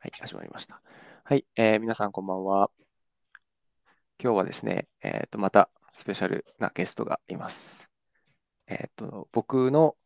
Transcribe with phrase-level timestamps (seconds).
[0.00, 0.80] はい、始まりました。
[1.24, 2.70] はい、えー皆さんこんばんは。
[4.22, 7.88] 今日はですね、えっと、またスペシャルなゲストがいます。
[8.68, 9.96] えっと、僕の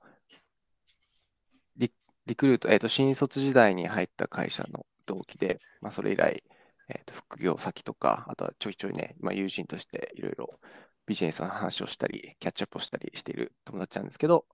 [1.77, 1.93] リ、
[2.25, 6.43] リクルート、えっと、新卒時代に入った会社の同期で、まあ、それ以来、
[6.89, 10.59] えっと、副業先とか、あとはちょいちょいね、まあ、友人としていろいろ
[11.05, 14.47] ビジネスの話をしたり、キャッチアップをしたりしている友達なんですけど、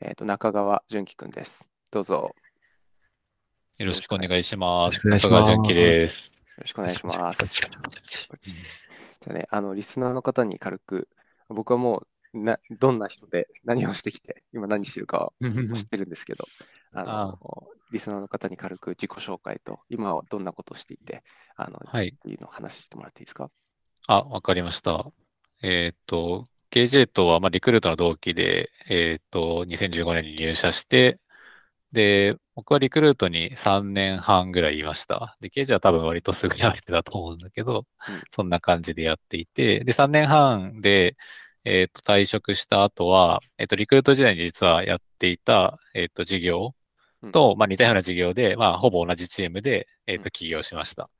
[0.00, 1.68] えっと、中川純喜くんです。
[1.90, 2.34] どうぞ
[3.78, 4.96] よよろしくお願いします。
[5.06, 6.32] よろしくお願いします中川純喜です。
[6.56, 7.60] ろしくお願いします。
[7.60, 11.08] じゃあね、あの、リスナーの方に軽く、
[11.50, 15.32] 僕はもう、な、どんな人で何をしてきて、今何してるかは
[15.74, 16.46] 知ってるんですけど、
[16.94, 17.38] あの、
[17.92, 21.22] リスナーの方に軽く自己紹介と、今はどんなことをしていて、
[21.56, 22.08] あの、はい。
[22.08, 23.50] っていうのを話してもらっていいですか？
[24.06, 25.04] あ、わかりました。
[25.62, 31.18] えーっと、KJ とは、まあ、リクルートの同期で、えーっと、2015年に入社して、
[31.92, 35.36] で、僕はリクルートに3年半ぐらいいました。
[35.40, 38.22] で、KJ は多分割とすぐ辞めてたと思うんだけど、うん。
[38.34, 41.16] そんな感じでやっていて、で、3年半で、
[41.64, 46.74] えーっと、退職した後は、えーっと、リクルート時代に実はやっていた、えーっと、事業
[47.32, 50.22] と、まあ、似たような事業で、まあ、ほぼ同じチームで、えっ、うん。
[50.22, 51.10] と、起業しました。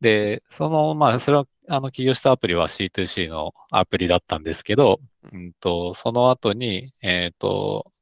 [0.00, 5.00] で、その、まあ、それは、あの、起業したアプリは C2C のアプリだったんですけど、
[5.32, 7.92] ううんと、その後に、えっ、と、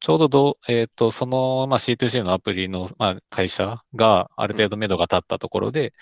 [0.00, 5.92] ちょうどどう、えっ、と、その、まあ、C2C のアプリの、まあ、会社がある程度目処が立ったところで、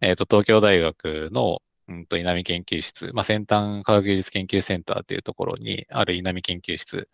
[0.00, 7.08] えっ、と、東京大学の、うんと、稲見研究室、まあ、先端科学技術研究センターというところにある稲見研究室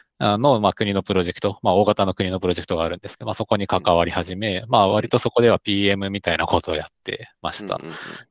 [0.37, 7.79] の、まあ、国のプロジェクト、まあ、大型の国のプロジェクトがあるんですけど、まあ、そこに関わり始め、まあ、割とそこでは PM みたいなことをやってました。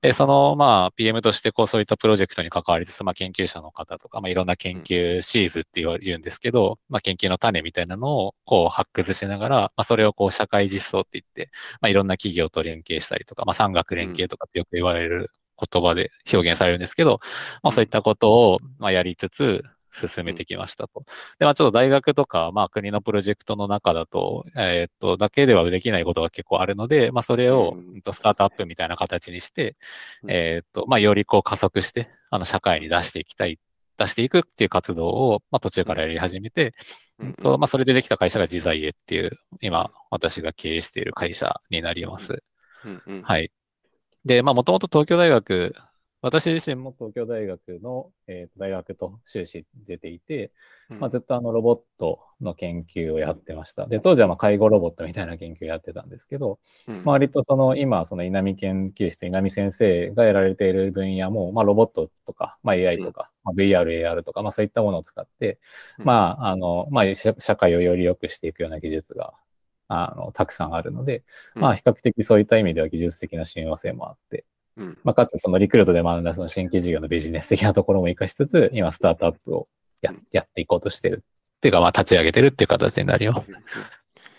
[0.00, 17.20] で、その、まあ、PM として、こう、そういったプロジェクトに関わりつつ、まあ、研究者の方とか、まあ、いろんな研究シーズって言わ言うんですけど、まあ、研究の種みたいなのを、こう、発掘しながら、まあ、それを、こう、社会実装って言って、まあ、いろんな企業と連携したりとか、まあ、産学連携とかってよく言われる言葉で表現されるんですけど、
[17.62, 19.62] まあ、そういったことを、まあ、やりつつ、
[19.92, 21.04] 進めてきましたと。
[21.38, 29.76] で、まあ、ちょっと大学とか、まあ、国のプロジェクトの中だと、えーっと、だけではできないことが結構あるので、まあ、それを、うんスタートアップみたいな形にして、
[30.22, 33.58] うんえーっと、まあ、よりこう加速して、あの、社会に出していきたい、
[33.98, 36.74] 出していくっていう活動を、まあ、途中からやり始めて、
[37.18, 42.42] うんうんと、まあ、それでできた会社が自在へっていう、今、私が経営している会社になります。
[42.84, 43.50] うんうんはい。
[44.24, 45.74] で、まあ、もともと東京大学、
[46.22, 50.52] 私自身も東京大学の、えーと大学と修士出ていて、
[50.90, 51.00] うん。
[51.00, 53.86] まあ、ずっとあのロボットの研究をやってました。
[53.86, 56.96] で、当時はまあ介護ロボットみたいな研究をやってたんですけど、うん。
[56.96, 65.58] まあ、割とその今、その稲見研究室、稲見先生がやられている分野も、まあ、ロボットとか、まあ、AI とか、まあ、VR、AR とか、まあ、そういったものを使って、
[65.98, 66.04] うん。
[66.04, 69.32] まあ、あの、まあ、社社会をより良くしていくような技術が、
[69.88, 74.44] あの、たくさんあるので、まあ、比較的そういった意味では技術的な親和性もあって、
[74.80, 79.68] うんまあ、かつそのリクルートで学んだその新規事業のビジネス的なところも活かしつつ、今スタートアップを
[80.00, 81.22] やうんやっていこうとしてる。
[81.22, 83.44] っていうか、まあ、立ち上げてるっていう形になるよ。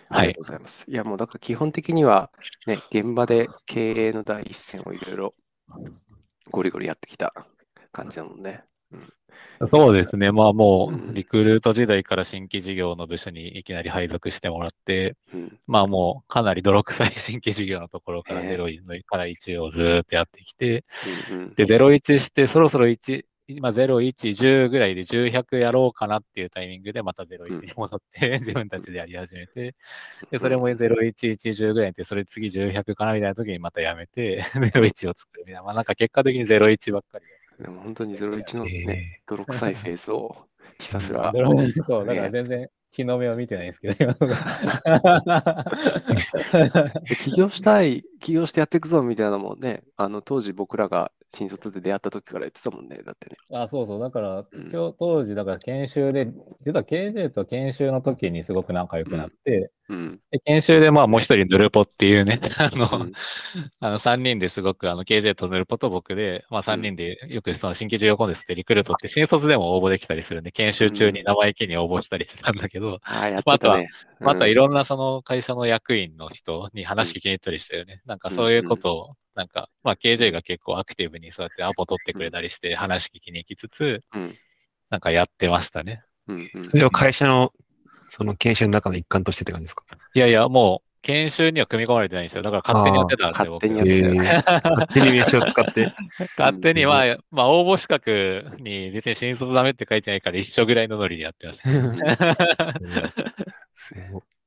[0.09, 0.89] ありがとうございます。
[0.89, 2.31] いや、もうだから基本的には、
[2.65, 5.35] ね、現場で経営の第一線をいろいろ
[6.49, 7.33] ゴリゴリやってきた
[7.91, 8.63] 感じなのね。
[9.67, 10.31] そうですね。
[10.31, 15.59] まあもうリクルート時代から新規事業の部署にいきなり配属してもらって、うん。
[15.67, 18.55] まあもうかなり泥臭い新規事業のところからええ。
[18.57, 20.83] 0から1をずーっとやってきて、
[21.29, 21.53] うんうん。
[21.53, 29.75] で、01して、そろそろ1、今0、1、10ぐらいで10、100やろうかなっていうタイミングでまた0、1に戻って、 自分たちでやり始めて、
[30.31, 35.63] で、それも0、1、1、10ぐらいで、それ次10、100かなみたいな時にまたやめて、0、1を作るみたいな。
[35.63, 40.35] まあなんか結果的に0、1ばっかりでも本当に01のね、え泥臭いフェーズを
[40.79, 41.31] ひたすら、
[41.85, 45.65] そう、だからね全然日の目を見てないんですけど、今のが
[47.07, 53.37] で起業したい、起業してやっていくぞみたいなのもね、あの当時僕らが新卒で出会った時から言ってたもんね、だってね。
[53.53, 53.99] あ、そうそう。
[53.99, 54.69] だから、うん。
[54.71, 56.27] 今日当時、だから研修で、
[56.65, 60.07] 実は KJ と研修の時にすごく仲良くなって、うん。
[60.07, 63.11] で研修でまあもう一人ヌルポっていうね、あの、うん。
[63.79, 73.89] あの3人ですごくあの KJ とヌルポと僕で、まあ3人でよくその新規事業コンテストってリクルートって新卒でも応募できたりするんで、研修中に生意気に応募したりしてたんだけど、ああ、やってたね。
[74.19, 78.01] またいろろんなその会社の役員の人に話聞きに行ったりしたよね。
[78.05, 84.33] なんかそういうことを、なんか、まあ KJ が結構アクティブにそうやってアポ取ってくれたりして話聞きに行きつつ、うん
[84.89, 86.03] なんかやってましたね。
[86.27, 87.53] うんうんそれを会社の、
[88.09, 89.85] その研修の中の一環としてって感じですか？
[90.13, 92.43] いやいや、もう研修には組み込まれてないんですよ。
[92.43, 95.93] だから勝手にやってたんですよ、勝手に僕やってたよねえー勝手に名刺を使って。
[96.37, 102.75] 勝手に、うんまあ、まあ、応募資格に別に新卒ダメって書いてないから一緒ぐらいのノリでやってました。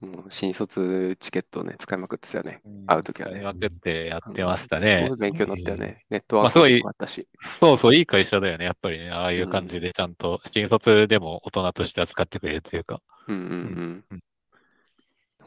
[0.00, 2.60] もう新卒チケットをね、使いまくってたよね。
[2.64, 5.16] うん会うときはね使いまくってやってましたすねごい。
[5.18, 6.04] 勉強になったよね。
[6.10, 7.28] ネットワークもあったし。
[7.42, 8.64] そうそう、いい会社だよね。
[8.64, 13.00] やっぱりね、ああいう感じでちゃんと、新卒でも大人として扱ってくれるというか。
[13.28, 14.20] うんうんうんうん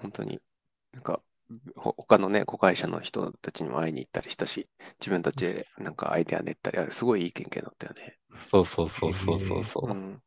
[0.02, 0.42] 本当に、
[0.92, 1.22] なんか、
[1.76, 4.68] ほ他のね、子会社の人たちにも会いに行ったりしたし、
[5.00, 8.18] 自分たちでなんかアイデア練ったりある、すごいいい経験だったよね。
[8.38, 9.94] そうそうそうそうそうそうう。
[9.94, 10.22] ん、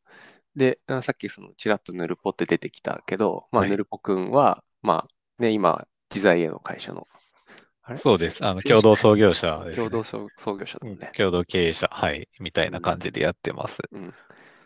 [0.57, 7.07] で、あさっきそのちらっとヌルポって出てきたけど、まあ、はいヌルポくんは、まあ、ね、今、自在への会社の、
[7.83, 7.99] あれ？
[7.99, 8.45] そうです。
[8.45, 9.89] あの、共同創業者です、ね。
[9.89, 11.13] 共同創創業者だもんね。
[11.17, 13.83] 共同経営者、はい、みたいな感じでやってます。
[13.93, 14.15] うん。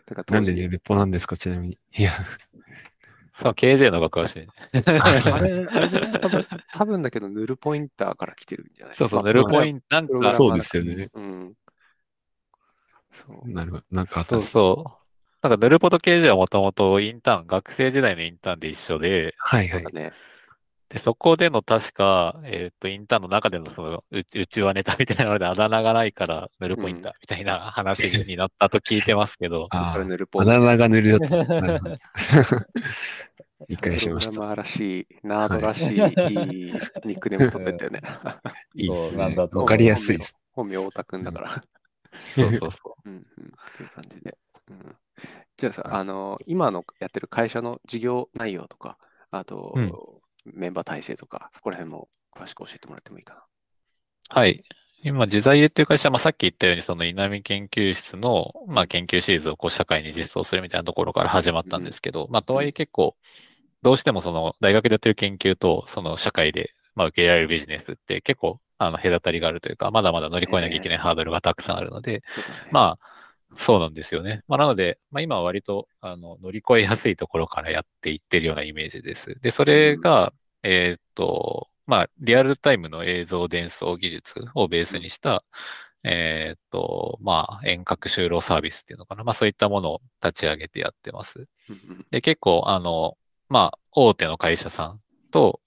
[0.05, 1.77] だから当時なんでね、レポなんですか、ちなみに。
[1.97, 2.11] いや、
[3.35, 4.47] そう、KJ の方が詳しいね。
[5.01, 6.21] あそうあれ、なんですあれじゃない？
[6.21, 8.95] 多分多分だけど、ヌルポインターから来てるんじゃない？
[8.95, 11.09] そうそう、まあヌルポイント、なんか、プログラマーそうですよね。
[11.13, 11.53] うん。
[13.11, 13.51] そう。
[13.51, 13.83] なるほど。
[13.91, 15.00] なんかあったそうそう。
[15.41, 19.99] なんか、ヌルポと KJ はもともとインターン、学生時代のインターンで一緒で、はいはいそうだ。
[19.99, 20.13] ね。
[20.89, 31.95] で、そこでの確か、えっと、インターンの中でのその、ううちわネタみたいなので、あだ名がないから、ヌルポインターみたいな話になったと聞いてますけど、 あからヌルポあ、あだ名が塗るだったんですねなるほど。
[33.69, 34.31] 理解しました。
[34.33, 35.97] プログラマーらしい、ナードらしい、いい
[37.05, 38.01] ニックネーム取ってたよね。
[38.75, 39.35] いいですね。
[39.35, 40.37] わかりやすいです。
[40.51, 41.63] 本名、太田くんだから。
[42.19, 43.19] そうそうそうんうん。
[43.19, 43.23] っ
[43.77, 44.37] ていう感じで。
[44.71, 44.95] うん、
[45.57, 48.97] じゃあさ、あの、今のやってる会社の事業内容とか、
[49.29, 49.91] あと、うん
[50.45, 53.39] メンバー体制とか、そこら辺も詳しく教えてもらってもいいかな。
[53.41, 53.43] う。
[54.39, 54.63] はい。
[55.03, 63.15] 今、自在エっていう会社は、まあ、さっき言ったように、その稲見研究室の、まあ、研究シリーズをこう社会に実装するみたいなところから始まったんですけど、まあ、とはいえ結構、
[63.81, 72.69] どうしてもその大学でやってる研究と、その社会で、まあ、受け入れられるビジネスって結構、あの、隔たりがあるというか、まだまだ乗り越えなきゃいけないハードルがたくさんあるので、そうだね。
[72.71, 73.10] まあ、
[73.57, 74.43] そうなんですよね。
[74.47, 79.35] まあ、なので、まあ、今は割と、あの、乗り越えやすいところからやっていってるようなイメージです。
[79.41, 80.33] で、それが、
[80.63, 85.43] えーっと、まあ、リアルタイムの映像伝送技術をベースにした、
[86.03, 89.23] えーっと、まあ、遠隔就労サービスっていうのかな。
[89.23, 91.47] まあ、そういったものを立ち上げてやってます。
[92.11, 93.17] で、結構、あの、
[93.49, 95.01] まあ、大手の会社さん
[95.31, 95.59] と、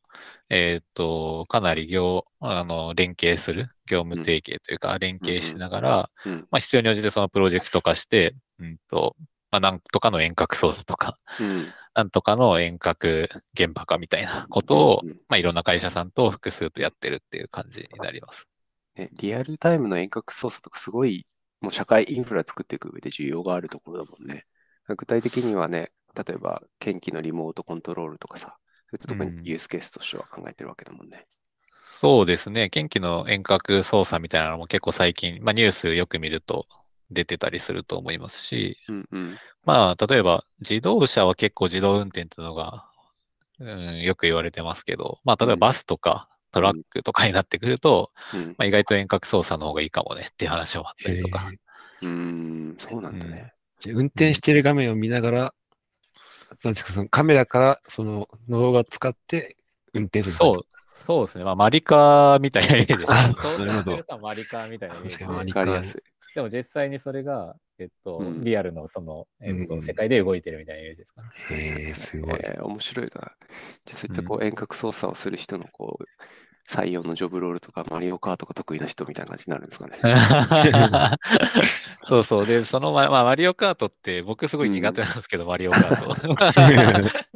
[0.56, 6.32] えーっと、かなり業、あの、連携する、業務提携というか、連携しながら、うん。
[6.48, 9.16] まあ、必要に応じてそのプロジェクト化して、うんと、
[9.50, 11.66] まあ、なんとかの遠隔操作とか、うん。
[11.92, 15.16] なんとかの遠隔現場化みたいなことを、うんうん。
[15.28, 18.46] まあ、いろんな会社さんと複数とやってるっていう感じになります。
[18.94, 21.26] ね、リアルタイムの遠隔操作とかすごい、
[21.62, 24.46] もう社会インフラ作っていく上で重要があるところだもんね。
[24.86, 28.56] 具体的にはね、例えば、研気のリモートコントロールとかさ、
[28.94, 31.26] そういったところうんにユースケースとしては考えてるわけだもんね。
[32.00, 32.70] そうですね。
[32.70, 36.66] 研機の遠隔操作みたいなのも結構最近、まあ、ニュースよく見ると
[37.10, 39.38] 出てたりすると思いますし、うんうん。
[39.64, 42.84] まあ、例えば自動車は結構自動運転っていうのが、
[43.58, 51.50] うん、よく言われてますけど、まあ、例えばバスとかトラックとかになってくると、うんまあ、意外と遠隔操作の方がいいかもねっていう話もあったえりとか。
[52.02, 53.52] うーん、そうなんだね。
[53.80, 55.54] じゃあ運転してる画面を見ながら、
[56.62, 59.56] なんですか、そのカメラからその動画を使って
[59.92, 60.54] 運転するそう、
[60.94, 61.44] そうですね。
[61.44, 63.34] まあ、マリカーみたいなイメージですねあ。
[63.34, 66.02] そうなるほどするとマリカーみたいなイメージ確かにマリわかりやすい。
[66.34, 71.28] でも実際にそれが、えっと、うんリアルのその、えっと、うん世界で動いてるみたいなイメージですかね。
[71.50, 72.40] へえ、すごい。
[72.42, 73.10] えー面白いな。
[73.10, 73.28] じゃ
[73.92, 76.04] あそういったこう遠隔操作をする人のこう
[76.68, 79.98] 採用のジョブロールとかマリオカートが得意な人みたいな感じになるんですかね。
[82.08, 82.46] そうそう。
[82.46, 86.16] で、その、ままあ、マリオカートって僕すごい苦手なんですけど、マリオカート。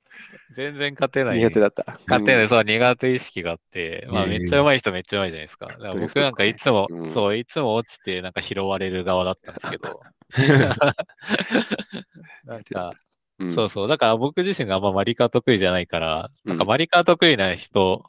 [0.56, 1.38] 全然勝てない。
[1.38, 2.00] 苦手だった。
[2.06, 5.66] 勝てない、うんそう、苦手意識があって、まあ、ええめっちゃ上手い人めっちゃ上手いじゃないですか。
[5.66, 10.00] だか僕なんかいつも、うんそう、いつも落ちて、なんか拾われる側だったんですけど、
[12.44, 12.92] なんか、
[13.38, 13.88] うんそうそう。
[13.88, 18.04] だから僕自身があんまマリカー得意じゃないから、うんなんかマリカー得意な人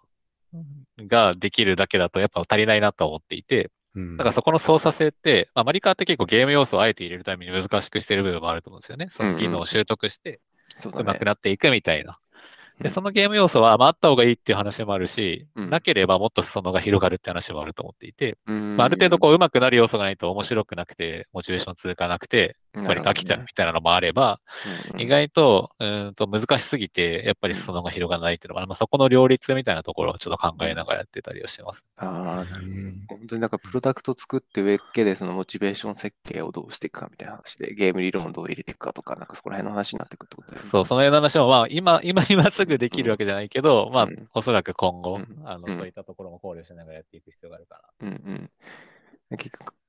[0.99, 9.07] ができるだけだとやっぱ足りないなと思っていて、うんだからそこの操作性って、まあ、マリカーって結構ゲーム要素をあえて入れるために難しくしてる部分もあると思うんですよね。
[9.09, 10.39] その技能を習得して
[10.77, 11.25] そうだね上手く。
[11.25, 12.19] なっていくみたいな。
[12.79, 15.69] で、うんそのゲーム要素は、まあ、あった方がいいっていう話もあるし、うん。
[15.69, 18.77] なければもっと裾野が広がるって話もあると思っていて、うん。
[18.77, 24.39] まあ、ある程度こう上手くなる要素がないと面白くなくて、モチベーション続かなくて、やっぱり飽きちゃうみたいなのもあれば、
[24.98, 31.83] 意外と、うーんと難しすぎて、やっぱり裾野が広がらないっていうのが、まあ、そこの両立みたいなところをちょっと考えながらやってたりはしてます。
[31.98, 33.05] ああ、なるほどうん。
[33.07, 40.69] 本当になんかプロダクト作って上っけでそのモチベーション設計をどうしていくかみたいな話で、ゲーム理論をどう入れていくかとか、なんかそこら辺の話になってくるってことだよね。
[40.69, 48.49] そう、その辺の話も、まあ、今、今、今すぐできるわけじゃないけど、まあうん、おそらく今後、うんあの、うんそういったところも考慮しながらやっていく必要があるかうんうん。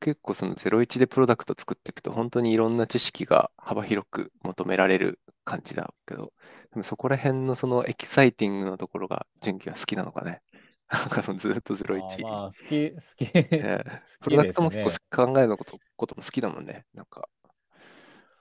[0.01, 6.33] 結構その01でプロダクト作っていくと本当にいろんな知識が幅広く求められる感じだけど、
[6.73, 10.43] でもそこら辺のそのエキサイティングのところが純喜は好きなのかね。
[10.91, 12.01] なんかそのずっとあ01。
[12.19, 13.25] ーまあ、好き、好き。
[13.35, 13.85] ええ
[14.21, 16.85] プロダクトも結構考えることことも好きだもんね。
[16.93, 17.29] なんか。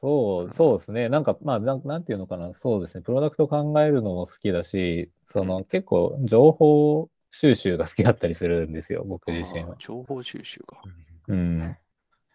[0.01, 1.09] そう、そうですね。
[1.09, 2.53] なんか、まあなん、なんていうのかな。
[2.53, 3.01] そうですね。
[3.01, 9.75] プロダクト考えるのも好きだし、その、結構、情報収集が好きだったりするんですよ、僕自身は。
[9.77, 10.77] 情報収集が。
[11.27, 11.77] うん。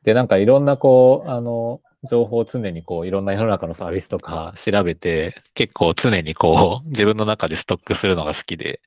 [0.04, 1.80] で、なんかいろんなこう、あの、
[2.10, 8.80] 情報を常にこう、いろんな世の中のサービスとか調べて、結構常にこう、自分の中でストックするのが好きで。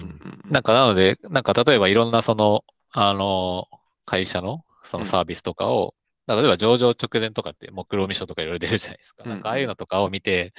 [0.00, 3.66] うんなんかなので、なんか例えばいろんなその、あの、
[4.04, 5.94] 会社のそのサービスとかを、
[6.26, 9.22] 例えば上場直前とかって目論見書とかいろいろ出るじゃないですか。
[9.24, 10.52] うんなんかああいうのとかを見て、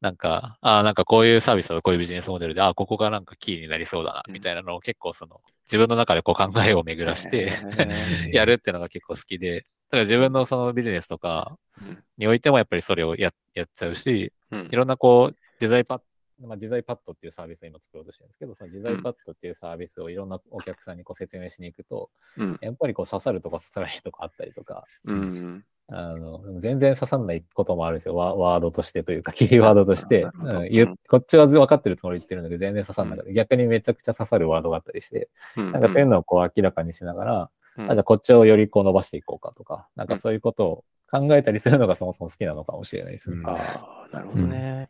[0.00, 4.34] なんか、ああ、なんかこういうサービスだとこういうビジネスモデルで、ああ、ここがなんかキーになりそうだな、うん。
[4.34, 12.04] みたいなのを結構その、自分の中でこう考えを巡らして、へ やるっていうのが結構好きで、だから自分のそのビジネスとかうん。
[12.18, 14.68] においてもやっぱりそれをややっちゃうし、うん。
[14.70, 16.04] いろんなこう、デザイパッド、
[16.40, 28.16] まあ、デザイパッドっていうサービスを今作ろうとしてるんですけど、そのデザイパッドっていうサービスをいろんなお客さんにこう説明しに行くと、うんやっぱりこう刺さるとか刺さらないとかあったりとか、うんあの全然刺さらないこともあるんですよ。
[28.16, 33.32] ワワードとしてというか、キーワードとしてうんこっちは分かってるつもりで言ってるんだけど、全然刺さらなかった。
[33.32, 43.36] 逆にめちゃくちゃ刺さるワードがあったりして、うんなんかそういうのをこう明らかにしながら、うんあ、じゃあこっちをよりこう伸ばしていこうかとか、なんかそういうことを考えたりするのがそもそも好きなのかもしれないですね。
[43.36, 44.88] うんああ、なるほどね。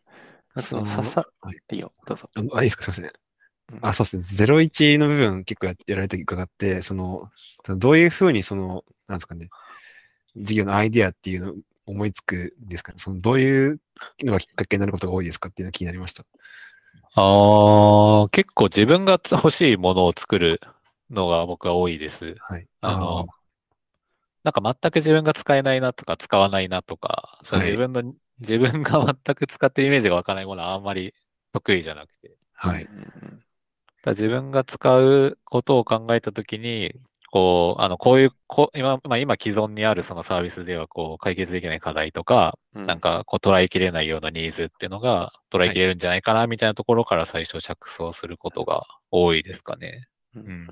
[0.57, 2.29] そのその刺さ、はいいいよ、どうぞ。
[2.35, 3.05] あのあ、いいですかすいません。
[3.05, 4.47] うんあ、そうですね。
[4.47, 7.31] 01の部分結構ややられて伺って、その、
[7.77, 9.49] どういうふうにその、なんですかね、
[10.35, 11.55] 授業のアイディアっていうのを
[11.87, 12.99] 思いつくんですかね。
[12.99, 13.79] その、どういう
[14.23, 16.25] のがきっかけになることが多いですかっていうのが気になりました。
[17.15, 20.61] ああ、結構自分が欲しいものを作る
[21.09, 22.35] のが僕は多いです。
[22.39, 22.67] はい。
[22.81, 23.25] あの、
[24.43, 31.13] なんか全く自分が使えないなとか使わないなとか、そうはい自分の、自分が全く使ってるイメージが湧かないものはあんまり
[31.53, 32.35] 得意じゃなくて。
[32.53, 32.87] はい。
[34.03, 36.93] だ自分が使うことを考えたときに、
[37.31, 50.07] こう、あの、こういう、こう今、まあ、今既存にあるそのサービスでは、こう、解決できない課題とか、うんなんか、こう、捉えきれないようなニーズっていうのが、捉えきれるんじゃないかな、みたいなところから最初着想することが多いですかね。
[50.35, 50.67] ううんん。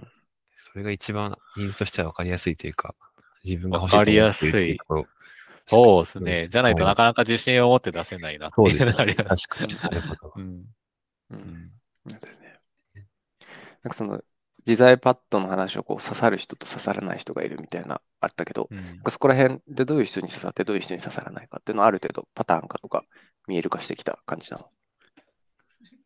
[0.58, 2.96] それが一番ニーズとしては分かりやすいというか、
[3.44, 5.06] 自分が欲わしいと思ってるかりやすいっていうところ
[5.66, 6.48] そうですね。
[6.50, 9.48] じゃないとはいなかなか自信を持って出せないなっていうそうですのがあります。
[9.48, 9.76] 確かに。
[9.76, 10.34] なるほど。
[10.36, 10.66] うん。
[12.10, 12.20] なん
[13.90, 14.22] かその、
[14.66, 23.04] 自在パッドの話をこう刺さる人と刺さらない人がいるみたいなあったけど、うんそこら辺でどういう人に刺さってどういう人に刺さらないかっていうのはある程度パターン化とか
[23.48, 24.66] 見える化してきた感じなの？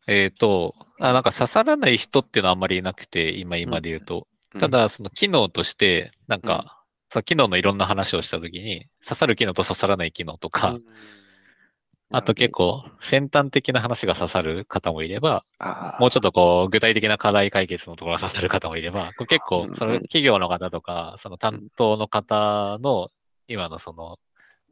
[0.08, 4.26] えっと、あ、なんか刺さらない人っていうのはあんまりいなくて、今、今で言うと。
[4.54, 6.77] うんた、だ、その機能として、なんか、
[7.10, 10.82] その機能のいろんな話をしたときに、刺さる機能と刺さらない機能とか、うん。
[12.10, 15.44] あと結、構先端的な話が刺さる方もいれば、
[16.00, 23.08] もうちょっとこう具体的な課題解決のところが刺さる方もいれば、結構うんその企業の方とか、その担当の方の
[23.46, 24.18] 今のその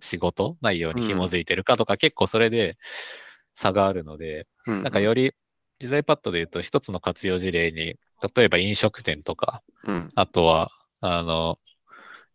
[0.00, 2.78] 仕事内容に紐づいてるかとか、結構それで
[3.54, 5.32] 差があるので、うんなんかより、
[5.78, 7.96] デザインパッドで言うと一つの活用事例に、
[8.34, 10.10] 例えば飲食店とか、うん。
[10.14, 11.58] あとは、あの、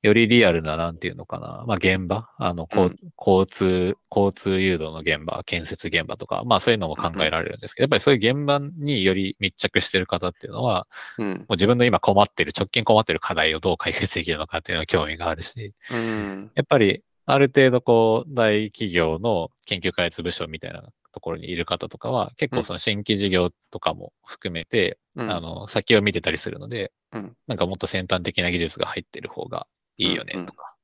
[0.01, 2.97] よりリアルな、なんていうのかな、まあ、現場、あの、こううん。
[3.17, 10.87] 交通、交通誘導の現場、建設現場とか、まあそういうのも考えられるんですけど、やっぱりそういう現場により密着してる方っていうのは、
[11.19, 11.27] うん。
[11.27, 16.51] もう自分の今困ってる、直近困ってる課題をどう解決できるのかっていうのが興味があるし、うん。
[16.55, 25.31] やっぱり、ある程度こう、大企業の研究開発部署みたいなところにいる方とかは、結構その新規事業とかも含めて、うん。
[25.31, 27.35] あの、先を見てたりするので、うん。
[27.47, 29.67] なんかもっと先端的な技術が入ってる方が
[30.01, 30.75] いいよねとか。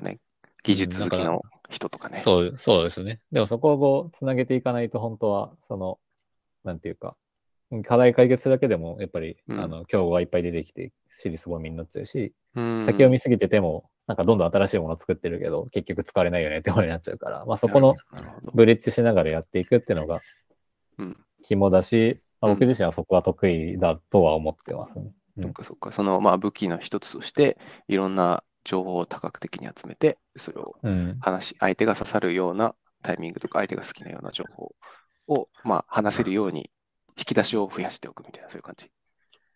[0.00, 0.18] ね。
[0.62, 2.18] 技術好きの人とかね。
[2.18, 3.20] そう、そうですね。
[3.32, 5.98] でもそこをつなげていかないと本当は、その、
[6.64, 7.16] なんていうか、
[7.86, 17.94] 課題解決するだけでも、やっぱり、うんあの、競合がいっぱい出てきて、尻すぼみになっちゃうし、うん先を見すぎてても、なんかどんどん新しいものを作ってるけど、結局使われないよねってことになっちゃうから、まあそこの。
[18.52, 20.20] ブリッジしながらやっていくっていうのが
[20.98, 25.12] うん肝だし、まあうん僕自身はそこは得意だとは思ってますね。
[25.36, 25.92] うんそっかそっか。
[25.92, 27.58] その、まあ、武器の一つとして、
[27.88, 31.18] いろんな情報を多角的に集めて、それをうん。
[31.20, 34.74] 話し、相手が刺さるようなタイミングとか、相手が好きなような情報
[35.28, 36.70] を、まあ、話せるように、
[37.16, 38.90] 引き出しを増やしておくみたいな、そういう感じ。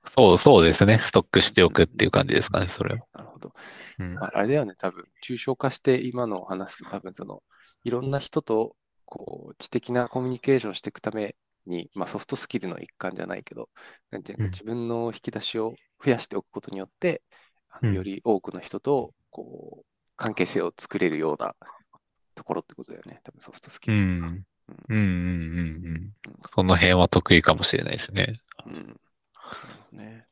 [0.06, 1.00] そう、そうですね。
[1.02, 3.06] ストックしておくっていう感じですかね、それは。
[3.14, 3.52] なるほど。
[3.98, 7.42] うんまあ、あれだよね、多分、抽象化して今のを話す、多分その、
[7.84, 8.76] いろんな人と、
[9.06, 13.70] こう、知的なコミュニケーションしていくために、まあ、ソフトスキルの一環じゃないけど、
[14.10, 17.22] なんていうかうん自分の引き出しを増やしておくことによって、
[17.70, 21.56] あのうんより多くの人と、こう、関係性を作れるような
[22.36, 24.36] ところってことだよね、多分ソフトスキうルというか。
[24.38, 24.44] ん。
[24.88, 26.12] うんうんうんうん。
[26.54, 28.40] その辺は得意かもしれないですね。
[28.66, 29.00] うん。
[29.92, 30.26] ね。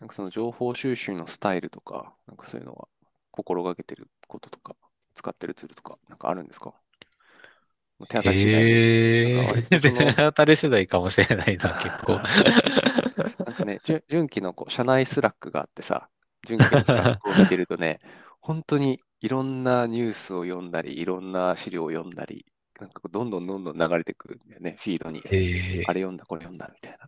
[0.00, 2.88] なんかその情報収集のスタイルとか、なんかそういうのは
[3.32, 4.76] 心がけてることとか、
[5.14, 6.74] 使ってるツールとか、なんかあるんですか？
[8.08, 9.68] 手当たり次第。
[9.80, 12.14] 手当たり次第かもしれないな、 結構。
[13.44, 16.08] なんかね、じゅ純喜のこう社内 Slack があってさ、
[16.46, 18.00] 純喜の Slack を見てるとね、
[18.40, 22.44] 本当にいろんなニュースを読んだり、いろんな資料を読んだり、
[22.80, 25.22] なんかこうどんどんどんどん流れてくるんだよね、フィードに。
[25.30, 26.98] ええあれ読んだ、これ読んだみたい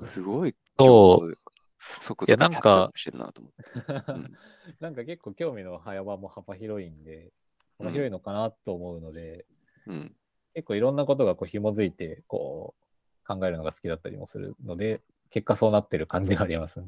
[0.00, 0.08] な。
[0.08, 1.38] すごいそう
[1.78, 4.12] 速度でキャッチアなんかップしてるなと思って。
[4.12, 4.36] うん
[4.80, 7.30] なんか結構興味の幅も幅広いんで、うん
[7.78, 9.44] 幅広いのかなと思うので、
[9.86, 10.12] うん。
[10.54, 15.00] 結構いろんなことがこう紐づいてこう考えるのが好きだったりもするので、
[15.30, 16.86] 結果そうなってる感じがあります、ね。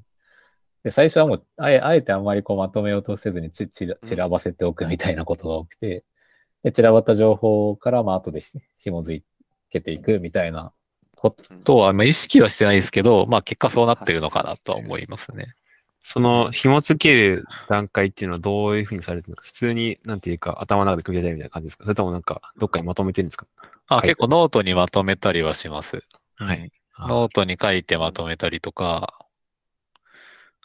[0.85, 6.05] で、最初はもう、あえあえてあんまりこうまとめようとせずにちちら散らばせておくみたいなことが多くて、
[6.63, 9.21] で散らばった情報からまあ後でひ紐づ
[9.71, 10.73] けていくみたいな
[11.17, 15.55] ことは、まあ、意識はしてないですけど、まあ結果そうなってるのかなとは思いますね。
[16.11, 19.37] その紐付ける段階っていうのはどういうふうにされてるの？
[19.37, 21.85] か普通に、なんていうか、頭の中で組み立てるみたいな感じですか？
[21.85, 23.47] それともなんか、どっかにまとめてるんですか？
[23.89, 26.03] あ、はい結構ノートにまとめたりはします。
[26.37, 26.73] はい。
[26.95, 29.19] あノートに書いてまとめたりとか、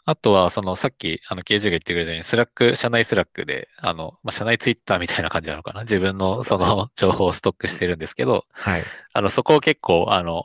[0.06, 5.82] あとは、その、さっき、あの、ケイジが言ってくれたように、 Slack、社内 Slack で、あの、まあ、社内ツイッターみたいな感じなのかな？
[5.82, 8.84] 自分の、その、情報をストックしてるんですけど、はい。
[9.12, 10.44] あの、そこを結構、あの、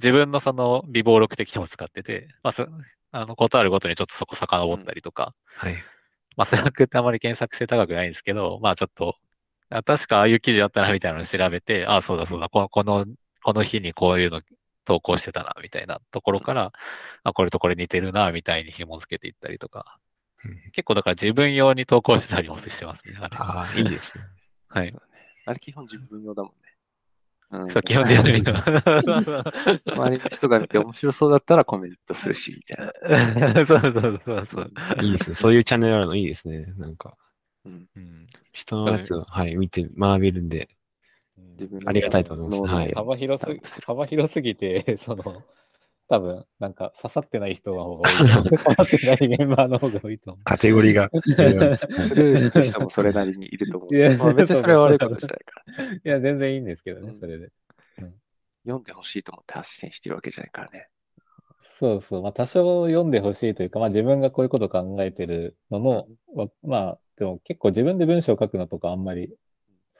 [0.00, 2.66] 自分のその、備忘録的にも使ってて、まあ、そ
[3.12, 5.74] あの、ことあるごとにちょっとそこ遡ったりとか、はい。
[6.36, 9.16] まあ、 Slack ってあまり検索性高くないんですけど、まあ、ちょっと、
[9.70, 13.06] あ確かああいう記事あったな、みたいなのを調べて、ああ、そうだそうだ、この、この、
[13.42, 14.42] この日にこういうの
[14.84, 16.72] 投稿してたな、みたいなところから、
[17.24, 19.98] あ、これとこれ似てるな、みたいに紐付けていったりとか、
[20.44, 23.14] うん結構だから自分用に投稿したりもしてますね。
[23.20, 24.24] ああ、いいですね。
[24.68, 24.94] はい。
[25.44, 26.74] あれ基本自分用だもんね。
[27.52, 28.46] うんそう、基本的に。
[29.92, 33.66] 周りの人が見て面白そうだったらコメントするし、みたいな。
[33.66, 34.72] そうそうそうそう。
[35.02, 35.34] いいですね。
[35.34, 36.64] そういうチャンネルあるのいいですね。
[36.78, 37.16] なんか、
[37.64, 40.68] うんうん人のやつを、はい、見て学べるんで、
[41.58, 45.44] 自分ありがたいと思いますはい幅広す幅広すぎて、その、
[46.10, 48.44] 多分、なんか刺さってない人が方が多い。
[48.44, 50.44] 刺さってないメンバーの方が多いと思う。
[50.44, 51.08] カテゴリーが。
[51.14, 53.94] スルーした人もそれなりにいると思う。
[53.94, 55.94] い やまあ、別にそれは悪いことじゃないから。
[55.94, 57.52] いや、全然いいんですけどねう、んそれで。
[58.64, 60.88] 読んでほしいと思って発信してるわけじゃないからね。
[61.78, 62.22] そうそう。
[62.22, 69.32] まあ、多少読んでほしいというか、まあ、自分がこういうことを考えてるのの、わまあ、でも結構自分で文章を書くのとかあんまり、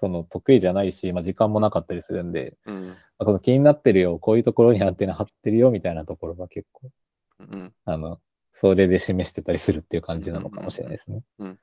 [0.00, 2.88] その得意じゃないし、まあ、時間もなかったりするんで、うん。
[2.88, 6.90] まあ、この気になってるよ、こういうところにアンテナ張ってるよ、みたいなところが結構、
[7.38, 7.72] うん。
[7.84, 8.18] あの、
[8.52, 11.22] それで示してたりするっていう感じなのかもしれないですね。
[11.38, 11.58] うん。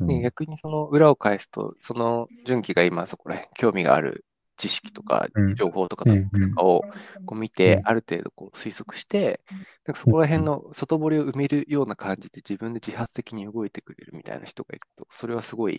[0.00, 0.06] うん。
[0.06, 4.24] ね、逆にその裏を返すと、その純喜が今そこら辺興味がある
[4.56, 5.54] 知識とかうん。
[5.56, 6.84] 情報とかトピックとかを
[7.26, 7.82] こう見てう、ん。
[7.84, 9.40] ある程度こう推測して、
[9.86, 15.78] なんかそこら辺の外堀を埋めるような感じで自分で自発的に動いてくれるみたいな人がいると、それはすごい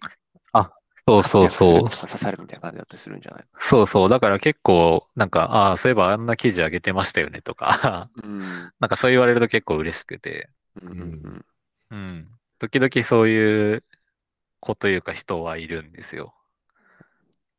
[1.07, 1.79] そうそうそう。
[1.89, 4.09] 刺さるみたいな感じだったりするんじゃないそうそう。
[4.09, 8.73] だから結構、なんか、ああ、そういえばあんな記事あげてましたよねとか、うん。
[8.79, 10.49] なんかそう言われると結構嬉しくて、
[10.81, 11.45] うんうん
[11.91, 12.27] うん。
[12.57, 13.83] 時々そういう
[14.59, 16.33] 子というか人はいるんですよ。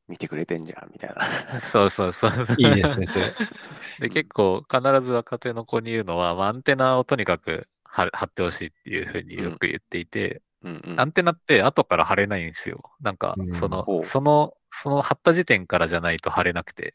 [0.09, 1.61] 見てくれてんじゃんみたいな。
[1.73, 2.47] そうそうそう。
[2.59, 3.33] いいですね、それ。
[4.01, 12.83] で、結構必ず若手の子に言うのは、まあアンテナをとにかく張張ってほしいっていうふうによく言っていて、うんうんアンテナって後から貼れないんですよ。
[13.01, 16.95] なんかうん、その、ほうその、その貼った時点からじゃないと貼れなくて。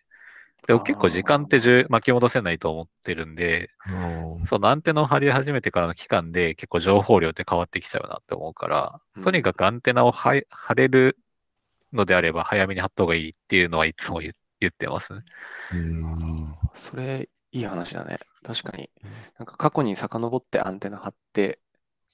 [0.67, 11.17] でも結構時間って巻き戻せないと思ってるんで、うんそのアンテナを張り始めてからの期間で結構情報量って変わってきちゃうなって思うから、うんとにかくアンテナを張張れる
[11.93, 15.21] のであれば早めに貼った方がいいっていうのはいつも言言ってますね。
[15.73, 18.19] うんそれ、いい話だね。
[18.43, 18.89] 確かに。
[19.39, 21.59] なんか過去に遡ってアンテナ張って、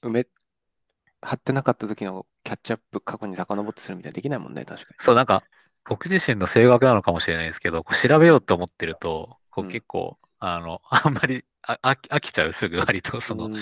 [0.02, 0.26] 埋め、
[1.20, 4.98] 張ってなかった時のキャッチアップ過去に遡ってするみたいなできないもんね、確かに。
[4.98, 5.44] そう、なんか、
[5.84, 13.56] 僕自身の性格なのかもしれないですけど、こう調べようと思ってると、こううん結構、あの、あんまりあ飽き飽きちゃう、すぐ 割と、その、うん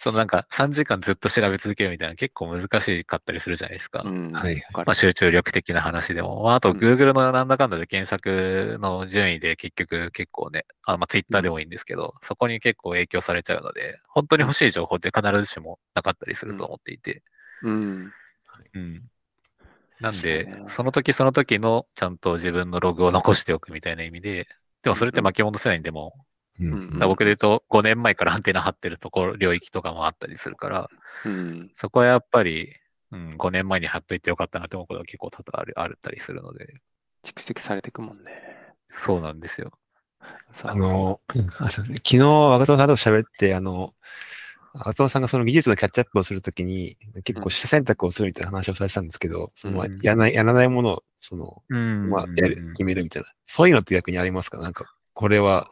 [0.00, 4.02] そのなんか3時間ずっと調べ続けるみたいな結構難しかったりするじゃないですか。
[4.04, 6.42] うんはいまあ、集中力的な話でも。
[6.42, 17.22] まあ、あと、うん Google のなんだかんだで検索の順位で結局結構ね、あまあ、Twitter でもいいんですけど、そこに結構影響されちゃうので、本当に欲しい情報って必ずしもなかったりすると思っていて。
[17.62, 18.12] うん。
[18.74, 19.02] うん。
[20.00, 24.48] なんでね、その時その時のちゃんと自分のログを残しておくみたいな意味で、
[24.82, 26.23] でもそれって巻き戻せないんでも、
[26.60, 30.90] うん僕で言うと5年前からアンテナ張ってるところ、領域とかもあったりするから、
[31.24, 31.70] うん。
[31.74, 32.74] そこはやっぱり、
[33.10, 36.80] うん、5年前に貼っといてよかったなって思うことが結構多々ある、あったりするので。
[37.24, 38.32] 蓄積されていくもんね。
[38.88, 39.72] そうなんですよ。
[40.62, 41.20] あの、
[41.58, 43.94] あそうですね昨日、若造さんと喋って、あの、
[44.74, 53.28] 若造さんがその技術のキャッチアップをするときに、結構主選択をするみたいな話をされてたんですけど、そのうんやらない、やらないものを、その、うんまあ、やる、決めるみたいな。
[53.46, 54.58] そういうのって逆にありますか？
[54.58, 55.70] なんか、これは、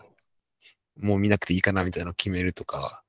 [1.02, 3.02] もう見なくていいかなみたいなのを決めるとか、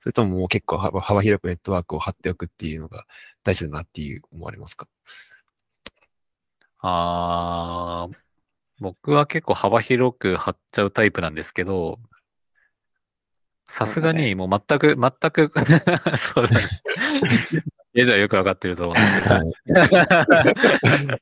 [0.00, 3.06] それとももう結構幅幅広くネットワークを張っておくっていうのが
[3.44, 4.86] 大事だなっていう思われますか？
[6.80, 8.16] あー
[8.80, 12.00] 僕は結構幅広く貼っちゃうタイプなんですけど、
[13.68, 15.52] さすがにもう全く、全く、
[16.18, 16.66] そうだね。
[17.94, 19.98] えじゃあよくわかってると思うんですけど、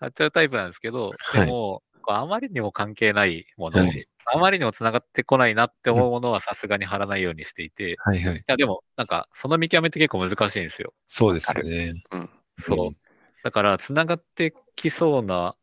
[0.00, 1.46] 貼っちゃうタイプなんですけど、はい。
[1.46, 4.06] でも、こうあまりにも関係ないもの、はい。
[4.32, 8.44] あまりにも繋がってこないなって思うものはさすがに貼らないようにしていて、いはいはい。
[8.46, 10.92] やでも、なんか、その見極めって結構難しいんですよ。
[11.08, 11.94] そうですよね。
[12.12, 12.30] うん。
[12.58, 12.86] そう。
[12.88, 12.96] うん
[13.42, 15.56] だから、繋がってきそうな、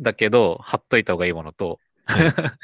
[0.00, 1.80] だけど、貼っといた方がいいものと、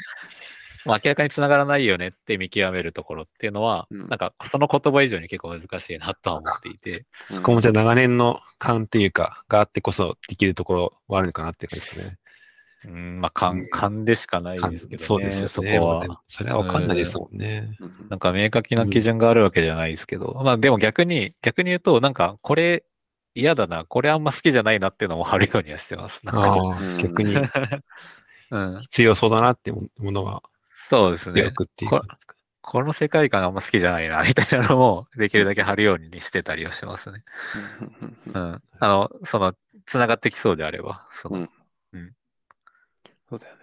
[0.85, 12.17] まあ明らかに繋がらないよねって見極めるところっていうのは、うんなんか、その言葉以上に結構難しいなとは思っていて、そこもじゃあ長年の勘っていうか、があってこそできるところはあるのかなって感じですね。
[12.85, 15.05] うん、まあ、う勘ん、勘でしかない勘ですけどね。
[15.05, 15.79] そうですよそこね。
[15.79, 16.21] まあは。
[16.27, 17.77] それはわかんないですもんね。
[17.79, 22.83] うんなんか明確な基準があるわけじゃないですけど、まあでも逆に、逆に言うと、なんかこれ
[23.35, 26.19] 嫌だな、これあんま好きじゃないなっていうのも貼るようにはしてます。
[26.25, 27.33] なんかああ、逆に
[28.51, 30.43] うん、必要そうだなってものは、
[30.89, 31.51] そうですねよ。
[31.51, 32.01] くっていう。
[32.63, 37.23] この世界観あんま好きじゃないな、みたいなのも、できるだけ貼るようにしてたりはしますね。
[37.55, 38.61] うんうんううんん。
[38.79, 39.53] あの、その、
[39.85, 41.47] 繋がってきそうであれば、その、
[43.31, 43.61] そうだよね。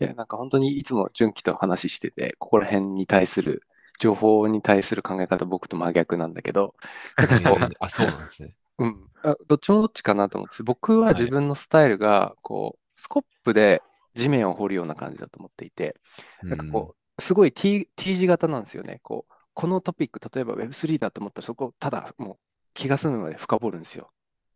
[0.00, 3.62] いや、なんか本当にいつも純喜と話してて、ここら辺に対する、
[3.98, 6.74] 情報に対する考え方、僕と真逆なんだけど、
[7.20, 8.54] えーあ、そうなんですね。
[8.78, 13.82] うん、あどっちもどっちかなと思ってて、僕は自分のスタイルが、こう、スコップで
[14.14, 15.96] 地面を掘るような感じだと思っていて、
[16.42, 19.00] なんかこう、すごい T, T 字型なんですよね。
[19.02, 22.36] こう、このトピック、例えば Web3 だと思ったら、そこをただもう
[22.72, 24.10] 気が済むまで深掘るんですよ。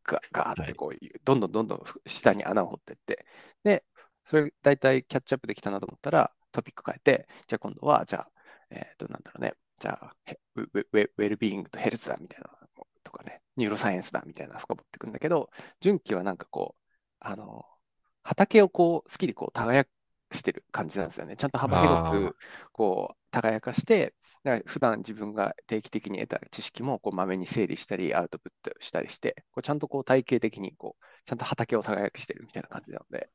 [0.05, 3.26] ガガーってこういう、どんどんどんどん下に穴を掘っていって。
[3.64, 3.85] で、
[4.30, 8.30] それ大体キャッチアップできたなと思ったら、トピック変えて、じゃあ今度は、じゃあ、
[8.70, 16.84] えっ、と、なんだろうね、じゃあ、へウェウェルビーイングとヘルスだみたいなのとかね、ニューロサイエンスだみたいなの深掘っていくんだけど、純喜はなんかこう、
[17.18, 17.64] あの、
[18.22, 19.88] 畑をこう、好きでこう、耕
[20.32, 21.36] してる感じなんですよね。
[21.36, 22.36] ちゃんと幅広く、
[22.72, 24.14] こう、耕かして、
[24.44, 33.30] だから普段自分が定期的に得た知識もこうまめに整理したり、アウトプットしたりして、こうちゃんとこう体系的にこう、ちゃんと畑を耕してるみたいな感じなので、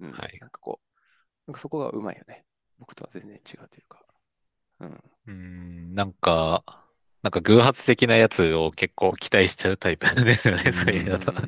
[0.00, 2.44] うん、はいなんかこう、なんかそこがうまいよね。
[2.78, 4.02] 僕とは全然違うというか。
[4.80, 5.00] うん。
[5.26, 6.64] うん、なんか、
[7.22, 11.32] なんか偶発的なやつを結構期待しちゃうタイプですよね、そういうのと。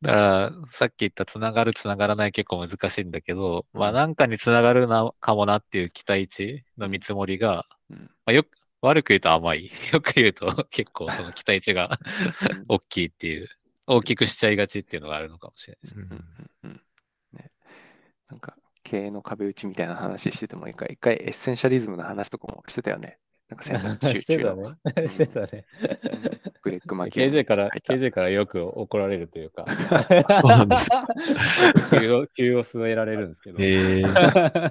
[0.00, 9.70] だから、さっき言った繋がる繋がらない結構難しいんだけど、まあうんなんかに繋がるな、かもなっていう期待値の見積もりが、うんまあ、よく、悪く言うと甘い。
[9.92, 11.98] よく言うと結構その期待値が
[12.50, 13.48] うん 大きいっていう、
[13.88, 16.14] 大きくしちゃいがちっていうのがあるのかもしれないです。
[16.14, 16.24] うんうん。
[16.64, 16.70] うん。
[16.70, 16.80] うん。
[17.32, 17.50] ね、
[18.28, 23.18] なんか経営の壁打ちみたいな話しててもいいか、一回エッセンシャリズムの話とかもしてたよね。
[23.48, 24.76] なんか選択集中の。
[24.94, 25.08] ね。
[25.08, 25.64] してたね。
[26.62, 29.74] グレッグ・マキオ KJ から、KJ からよく怒られるというか、そ
[30.44, 30.88] うなんです。
[31.98, 33.58] 急を、急を据えられるんですけど。
[33.60, 34.02] え。
[34.04, 34.70] ー、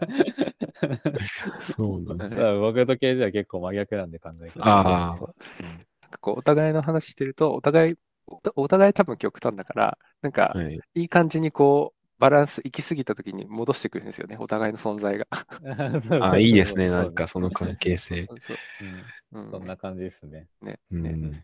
[1.61, 2.43] そうなんですね。
[2.43, 5.17] まあ僕と KJ は結構真逆なんで考え方あー。
[5.17, 5.35] そう。
[5.63, 7.95] なんかこうお互いの話してると、お互い、
[8.27, 10.83] おお互い多分極端だから、なんかはい。
[10.95, 15.27] いい感じにこう、バランス行き過ぎた時に戻してくるんですよね、お互いの存在が。
[16.23, 16.89] あ、いいですね。
[16.89, 18.25] なんかその関係性。
[18.29, 20.47] そうそううんうんそんな感じですね。
[20.61, 21.43] ねうねん。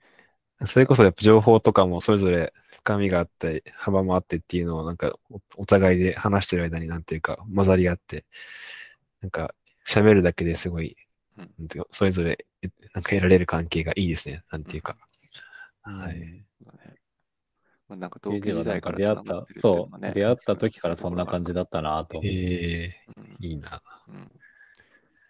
[0.65, 8.25] それこそやっぱ情報とかもそれぞれ深みがあったり、幅もあってっていうのをなんかおお互いで話してる間になんていうか混ざり合って、
[9.21, 9.53] なんか
[9.87, 10.95] 喋るだけですごい、
[11.37, 11.49] うん
[11.91, 14.43] それぞれえなんか得られる関係がいいですね。
[14.51, 14.97] なんていうか。
[15.87, 16.45] うんはい。
[16.63, 16.95] そうね
[17.87, 22.21] まあなんか同期時代から出会ったそう、出会った時からそんな感じだったなと。
[22.23, 23.81] えうんー、いいな。
[24.07, 24.31] うん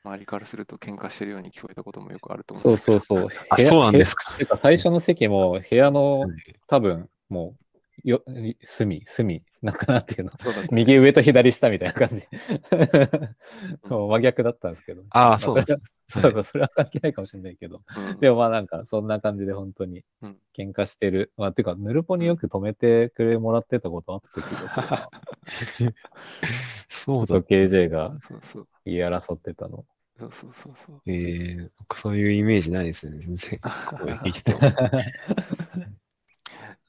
[0.05, 3.27] 周りからすると喧嘩してるように聞こえたこともよくあると思そうそうそう。
[3.49, 4.33] あ、そうなんですか。
[4.45, 6.31] か最初の席も部屋のはい
[6.67, 7.55] 多分も
[8.03, 8.21] うよ
[8.63, 12.21] 隅、隅、なんかなんていうの、そうだった右上と左下みたいな感じ。
[13.87, 15.03] もう真逆だったんですけど。
[15.11, 15.77] ああ、そうですね。
[16.21, 17.81] そうそう、それは関係ないかもしれないけど。
[17.97, 21.31] うんでもまあなんかそんな感じで本当にうん喧嘩してる。
[21.37, 25.93] まあてか、ヌルポによく止めてくれもらってたことあった気がするな。
[26.89, 27.41] そうだと。
[27.41, 29.85] KJ がそうそう言い争ってたの。
[30.19, 31.01] そうそうそうそう。
[31.07, 33.17] えー、なんかそういうイメージないですね。
[33.17, 33.59] 全然。
[33.87, 34.59] ここへ来ても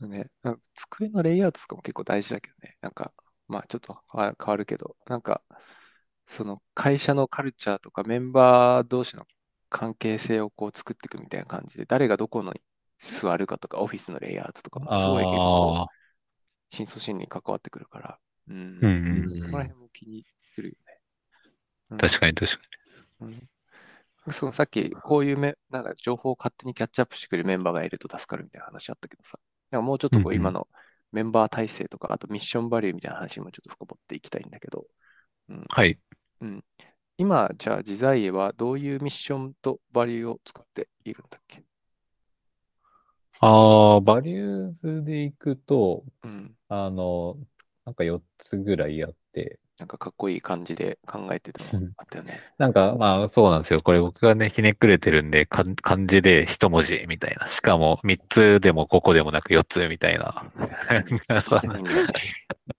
[0.09, 0.31] ね、
[0.75, 2.77] 机のレイアウトとかも結構大事だけどね。
[2.83, 3.13] なんか、
[3.49, 5.43] まあちょっと変わ変わるけど、なんか、
[6.27, 9.27] その会社のカルチャーとかメンバー同士の
[9.71, 12.55] 関係性をこう作っていくみたいな感じで、誰がどこの
[12.99, 15.79] 座るかとか、オフィスのレイアウトとかもすごい結構、
[16.71, 18.91] 深層心理に関わってくるから、うん、うん
[19.35, 19.51] そうん。
[19.51, 21.01] こら辺も気にするよね。
[21.91, 21.99] うん。
[21.99, 22.63] 確かに確か
[23.21, 23.49] うん。
[24.33, 29.39] そのさっき、こういうめ、なんだ、情報を勝手にキャッチアップしてくれるメンバーがいると助かるみたいな話あったけどさ、
[29.71, 30.69] なんかもうちょっとこう今の
[31.13, 34.87] メンバー体制とか、あとミッションバリューみたいな話もちょっと深掘っていきたいんだけど、
[35.49, 35.99] うん、はい。
[37.17, 41.63] 今、じゃあ、自在絵はどういうミッションとバリューを使っているんだっけ？
[43.41, 46.57] ああ、バリューズでいくと、うん。
[46.69, 47.37] あの、
[47.85, 52.41] なんか4つぐらいあって、なんかかっこいい感じで考えてたのあったよね。
[52.59, 53.81] なんか、まあ、そうなんですよ。
[53.81, 57.49] これ僕がね、ひねくれてるんで、かん漢字で一文字みたいな。
[57.49, 60.45] しかも、3つでも5個でもなく4つみたいな。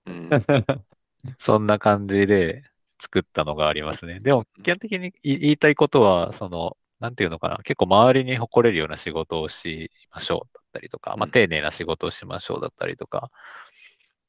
[0.06, 0.30] うん。
[1.40, 2.64] そんな感じで
[3.02, 4.20] 作ったのがありますね。
[4.20, 7.58] でも、基本的にい言いたいことは、その、なんていうのかな。
[7.58, 13.30] 結構周りに誇れるような仕事をしましょうだったりとか、まあ、うん丁寧な仕事をしましょうだったりとか、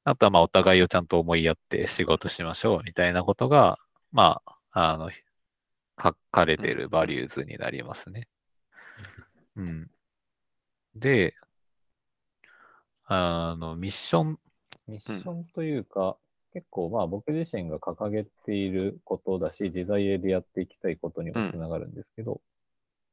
[0.05, 3.79] あとはまあ、お互いをちゃんと思いやって仕事しましょうみたいなことが、
[4.13, 5.11] まあ、あの、
[6.03, 8.29] 書かれているバリューズになりますね。
[9.57, 9.91] うん。
[10.95, 11.35] で、
[13.05, 14.39] あの、ミッション、
[14.87, 16.17] ミッションというか、
[16.57, 22.41] 結構まあ僕自身が掲げていることだし、デザインでやっていきたいことにもつながるんですけど、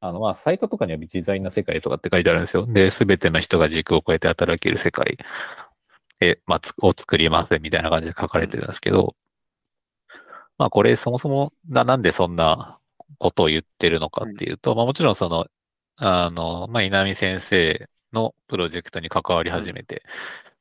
[0.00, 2.64] あのまあサイトとかにはデザインな世界とかって書いてあるんですよ。
[2.66, 5.18] で、すべての人が軸を超えて働ける世界。
[6.22, 9.14] え、まあ、つを作りますみたいな感じで書かれてるんですけど、
[10.56, 12.78] まあこれそもそもななんでそんな
[13.18, 15.46] ことを言ってるのかっていうと、まあもちろんその、
[15.96, 20.02] あの、まあ稲見先生のプロジェクトに関わり始めて、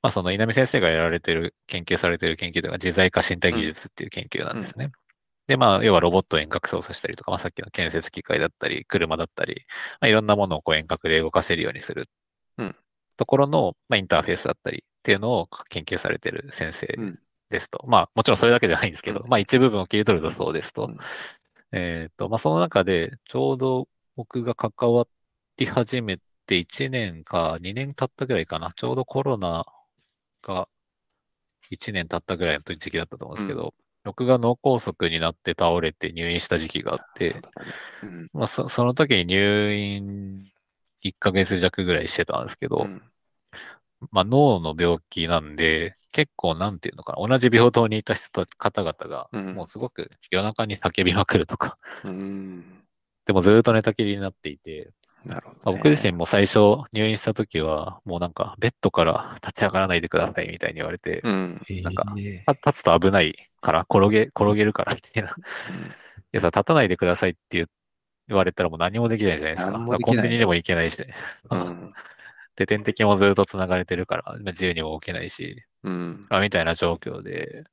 [0.04, 4.92] まあその稲見先生がやられてる、研究されてる研究というのが自在化身体技術っていう研究なんですね。
[5.48, 9.66] で、まあ要はロボットを遠隔操作したりとか、まあさっきの建設機械だったり、車だったり、
[10.02, 12.10] まあいろんなものをこう遠隔で動かせるようにする
[12.58, 12.76] うん
[13.18, 17.86] ところの、まあインターフェースだったりっていうのを研究されてる先生うんですと。
[17.88, 20.86] まあもちろんそれだけじゃないんですけど、うんまあ一部分を切り取るとそうですと。
[20.86, 20.98] うん
[21.76, 25.08] えっ、と、まあ、その中で、ちょうど僕が関わ
[25.58, 28.74] り始めて1年か2年経ったぐらいかな。
[28.76, 29.66] ちょうどコロナ
[30.43, 30.67] が
[31.69, 37.39] 1年経ったぐらいの時期だったと思うんですけど、僕が脳梗塞になって倒れて入院した時期があってそ
[38.03, 38.29] う、ん。
[38.34, 40.51] まあ、そその時に入院
[41.01, 43.01] 1ヶ月弱ぐらいしてたんですけど、うん。
[44.12, 49.56] まあ、脳の病気なんで、結構なんていうのかな、同じ病棟にいた人た方々が、うん。
[49.56, 52.84] もうすごく夜中に叫びまくるとか、うん。
[53.25, 54.91] でもずーっと寝たきりになっていて、
[55.26, 55.78] なるほまあど、ね。
[55.78, 56.60] 僕自身も最初
[56.92, 61.62] 入院した時は、もうなんかベッドから立ち上がらないでくださいみたいに言われて、うん。
[61.84, 65.30] なんか立つと危ないから転げ、転げるからみたいな。
[65.36, 65.36] い
[66.32, 67.68] やさ、立たないでくださいって言
[68.28, 69.72] 言われたらもう何もできないじゃないですか。
[69.72, 71.06] 何もできないコンビニにも行けないし、
[71.50, 71.94] うん。
[72.56, 76.26] で、点滴もずっと繋がれてるから、まあ自由にも動けないし、うん。
[76.30, 77.64] まあ、みたいな状況で、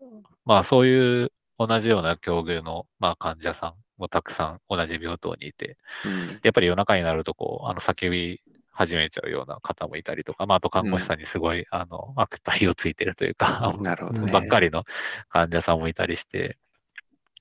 [0.44, 6.40] まあそういう同じような境遇の、まあ、患者さんもたくさん同じ病棟にいて、うん。
[6.42, 14.32] やっぱり夜中になるとこう、あの叫び始めちゃうような方もいたりとか、まああと看護師さんにすごい、あの、悪態をついてるというか、なるほどね。
[14.32, 14.84] ばっかりの
[15.28, 16.56] 患者さんもいたりして、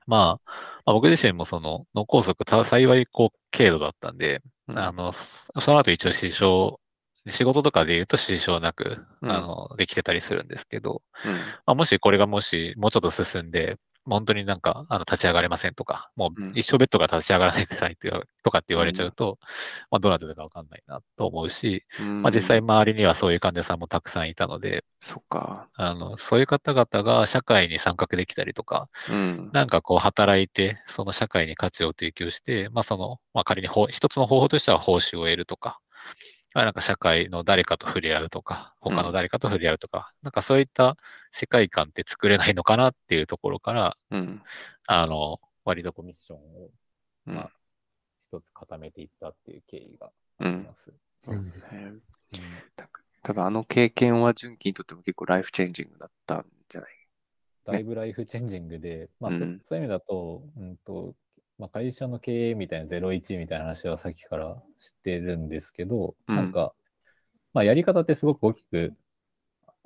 [0.05, 0.51] まあ、
[0.85, 5.13] まあ、僕自身もその脳梗塞、た幸いこう軽度だったんで、うんあの、
[5.61, 6.77] その後一応支障、
[7.27, 11.31] 仕事とかで言うと支障なく、うんあの、できてたりするんですけど、うん。
[11.31, 13.77] まあ、もしこれがもしもうちょっと進んで、
[14.09, 17.97] 本当になんか、あの、立ち上がれませんとか、もうんう一生ベッドから立ち上がらないでください
[18.43, 19.37] とかって言われちゃうと、
[19.91, 25.69] まあ、どうなってるかわかんないなと思うし、うんまあ、実際周りにはそういう患者さんもたくさんいたので、そっか。
[25.75, 29.49] あの、そういう方々が社会に参画できたりとか、うん。
[29.53, 36.15] なんかこう働いて、その社会に価値を提供して、まあその、まあ仮に一つの方法としては報酬を得るとか、まあ
[36.55, 40.97] なんか社会の誰かと触れ合うとか、他の誰かと触れ合うとか、なんかそういった
[41.31, 44.41] 世界観って作れないのかなっていうところから、うん。
[44.87, 46.69] あの、割とこうミッションを
[47.27, 47.35] うん。
[47.35, 47.51] まあ
[48.21, 50.47] 一つ固めていったっていう経緯がうん。
[50.47, 50.93] あります。
[51.27, 51.45] うん。
[51.45, 51.51] ね
[52.33, 52.63] うん。
[53.21, 56.89] 多分あの経験は純喜にとっても結構ライフチェンジングだったんじゃない？
[57.65, 59.61] だいぶライフチェンジングで、まあ、そうん。
[59.67, 61.13] そういう意味だと、うんと
[61.59, 66.35] まあ、会社の経営みたいな01みたいな話はさっきから知ってるんですけど、うん。
[66.35, 66.73] なんか、
[67.53, 68.93] まあ、やり方ってすごく大きく、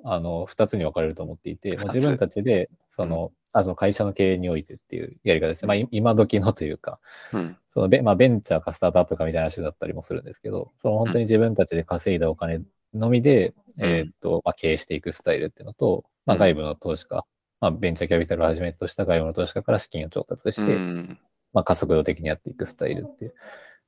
[0.04, 5.64] あの、二つに分かれると思っていて、自分たちで、その、あその会社の経営においてっていうやり方です。
[5.64, 5.68] ね。
[5.68, 7.00] まあ、い今時のというか、
[7.34, 7.58] うん。
[7.74, 12.62] そのベ,、まあ、ベンチャーかスタートアップかみたいな話だったりもするんですけど、その本当に自分たちで稼いだお金
[12.94, 13.86] のみで、うん。
[13.86, 16.40] えーっと、まあ、経営していくスタイルっていうのと、まあ、うん。
[16.40, 17.26] 外部の投資家、
[17.62, 21.20] まあ、ベンチャーキャピタルをはじめとした外部の投資家から資金を調達して、うん
[21.54, 23.34] まあ、加速度的にやっていくスタイルっていう。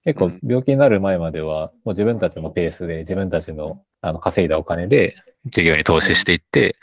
[0.06, 5.16] 結構うん病気になる前までは、もう自分たちのペースで自分たちのあの稼いだお金で
[5.48, 6.78] 事業に投資していって、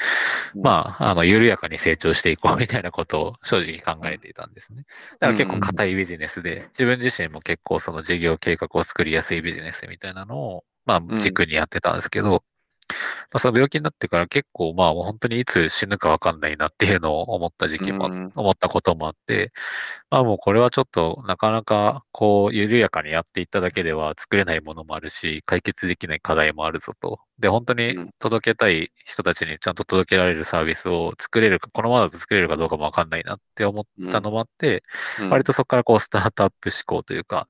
[0.57, 4.85] うんまあ、あの、緩やかに成長していこうみたいなことを正直考えていたんですね。
[5.21, 12.43] だから結構硬いビジネスで、自分自身も結構その事業計画を作りやすいビジネスみたいなのを、まあ、軸にやってたんですけど、
[13.33, 18.33] まあ、その病気になってから結構まあ本当にいつ死ぬかわかんないなっていうのを思った時期も、うん。
[18.35, 19.53] 思ったこともあって、
[20.11, 27.21] まあもうこれはちょっとなかなかこう緩やかにやっていっただけでは作れないものもあるし、解決できない課題もあるぞと。
[27.39, 28.11] で、本当にうん。
[28.19, 34.85] 届けたい人たちにちゃんと届けられるサービスを作れるか、このままだと作れるかどうかもわかんないなって思ったのもあって、
[35.21, 35.31] うん。
[35.31, 37.49] 割とそこからこうスタートアップ思考というか、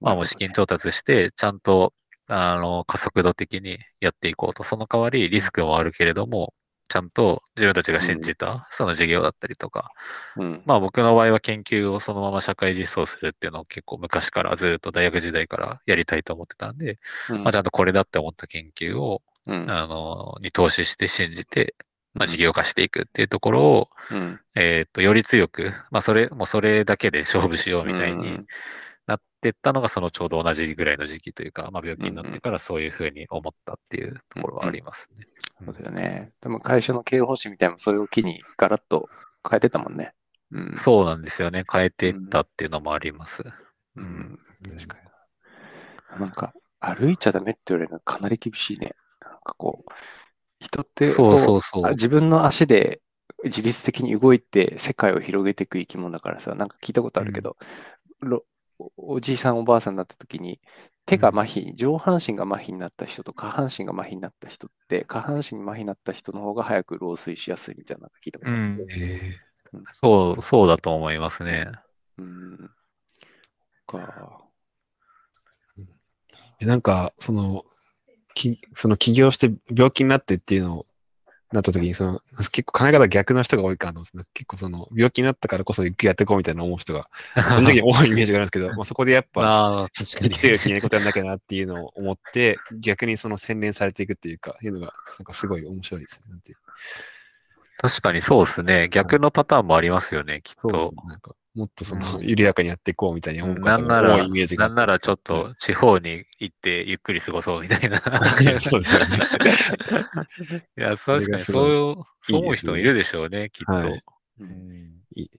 [0.00, 1.92] まあもう資金調達して、ちゃんと、
[2.26, 4.64] あの、加速度的にやっていこうと。
[4.64, 6.54] その代わりリスクもあるけれども、
[6.88, 9.90] ちゃんと自分たちが信じたその事業だったりとか、
[10.36, 10.62] うん。
[10.66, 16.98] まあ僕の場合は研究をそのまま社会実装するっていうのを結構昔からずっと大学時代からやりたいと思ってたんで、
[17.30, 17.42] うん。
[17.42, 19.70] まあちゃんとこれだって思った研究を、うん。
[19.70, 21.74] あの、に投資して信じて、
[22.12, 24.40] まあ事業化していくっていうところを、うん。
[24.54, 28.40] えっと、より強く、まあそれ、もうそれだけで勝負しようみたいに
[29.06, 35.26] なってったのがそのちょうど同じぐらいの時期というか、まあ病気になってからそういうふうに思ったっていうところはありますね。
[35.64, 36.32] そうだよね。
[36.40, 39.08] でも会社の経営方針みたいなそれを機にガラッと
[39.48, 40.14] 変えてたもんね。
[40.50, 40.76] うん。
[40.76, 41.64] そうなんですよね。
[41.70, 43.42] 変えていったっていうのもあります。
[43.96, 44.38] うん。
[44.76, 44.98] 確か
[46.14, 46.20] に。
[46.20, 48.94] なんか、歩いちゃダメって言われるのかなり厳しいね。
[49.20, 49.92] なんかこう、
[50.60, 51.90] 人ってそうこそうそうあ。
[51.90, 53.00] 自分の足で
[53.44, 57.56] 自律的に動いて世界を広げていく生き物だからさ、なんか聞いたことあるけど、
[58.20, 58.44] ろお
[58.96, 60.60] おじいさんおばあさんになった時に
[61.06, 68.60] 手が麻痺、上半身が麻痺になった人と下半身が麻痺になった人って、下半身に麻痺になった人の方が早く老衰しやすいみたいなの聞いたことある。
[68.60, 68.86] うん。
[68.90, 69.38] え
[69.92, 71.70] そう、そうだと思いますね。
[72.18, 72.70] うん。
[73.86, 74.48] か。
[76.60, 77.64] ーなんか、その、
[78.34, 80.86] きその起業して病気になってっていうのを
[81.54, 82.20] なった時に、その、
[82.52, 90.40] 結構考え方逆の人が多いかなと思うんですね結構その、病気になったからこそゆっくりやっていこうみたいな思う人が、個人的に多いイメージがあるんですけど、 まあそこでやっぱ、ああ、確かに生き。
[90.40, 96.26] てるうちにやることやんなきゃなっていうのを思って、逆にその洗練されていくっていうか、いうのが、なんかすごい面白いですね。
[96.30, 96.58] なんていう
[97.78, 98.88] 確かにそうですね。
[98.90, 100.96] 逆のパターンもありますよね、きっとそうですね。。
[101.06, 104.74] なんか、もっとその、うん緩やかにやっていこうみたいに思う方なんなら、が多いイメージがあって。
[104.76, 108.00] なんならちょっと地方に行ってゆっくり過ごそうみたいな。
[108.58, 109.06] そうですよね。
[110.76, 113.72] いや、確かにそう、そう思う人もいるでしょうね、きっと。
[113.72, 114.02] はい
[114.40, 115.30] うんいい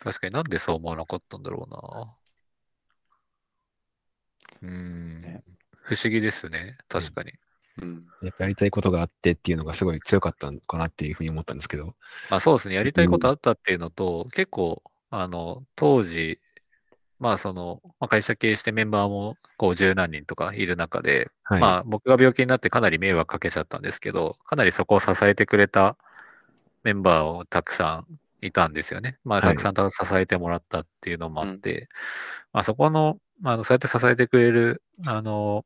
[0.00, 1.70] 確かになんでそう思わなかったんだろう
[4.62, 4.68] な。
[4.68, 5.42] うんね。
[5.72, 7.32] 不思議ですね、確かに。
[7.80, 8.06] うん。
[8.22, 11.94] やっぱやりたいことがあってっていうのがすごい強かったのかなっていうふうに思ったんですけど。
[12.30, 16.40] まあそうですね、やりたいことあったっていうのと、結構、あの、当時、
[17.18, 21.60] まあその、まあ、会社経営してメンバーもこう十何人とかいる中で、はい。
[21.60, 25.96] まあ僕が病気になってかなり迷惑かけちゃったんですけど、かなりそこを支えてくれた
[26.82, 28.04] メンバーをたくさ
[28.42, 29.18] んいたんですよね。
[29.24, 31.88] まあはいたくさんた支えてもらったっていうのもあって、
[32.52, 35.64] まあそこの、まあそうやって支えてくれる、あの、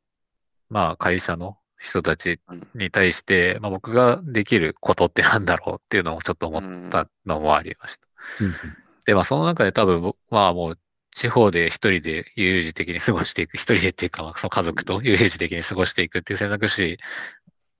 [0.69, 8.45] まあ会社の人たちうんに対して、まあ僕ができることってなんだろうっていうのをちょっと思ったのもありました。
[8.45, 8.53] うん
[9.05, 10.79] で、まあその中で多分僕、まあもう
[11.15, 16.97] 地方で一人で悠々自適に過ごしていく、一人でっていうか、まあその家族と悠々自適に過ごしていくっていう選択肢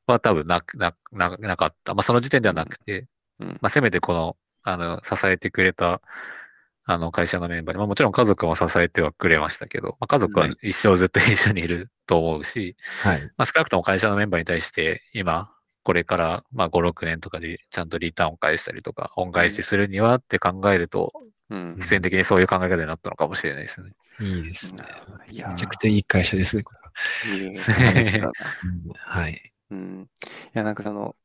[0.07, 1.93] は多分なく、な、な、なかった。
[1.93, 3.07] まあその時点ではなくて、
[3.39, 3.47] うん。
[3.61, 6.01] まあせめてこの、あの、支えてくれた、
[6.91, 13.21] あの、会社のメンバーに、まあもちろん家族も支えてはくれましたけど、まあ家族ははい一生ずっと一緒にいると思うし、はい。
[13.37, 15.51] まあ少なくとも会社のメンバーに対して、今、
[15.83, 21.13] これから、まあ5、6年とかでちゃんとリターンを返したりとか、恩返しするにはって考えると、
[21.51, 21.75] うん。
[21.75, 23.91] 必然的にそういう考え方になったのかもしれないですね。
[24.21, 24.81] いいですね。
[25.29, 27.37] いやーめちゃくちゃいい会社ですね、これは。
[27.37, 28.27] いい話だな。
[28.29, 28.31] う
[28.89, 29.53] んはい。
[29.69, 30.09] うん。
[30.23, 31.15] いや、なんかその、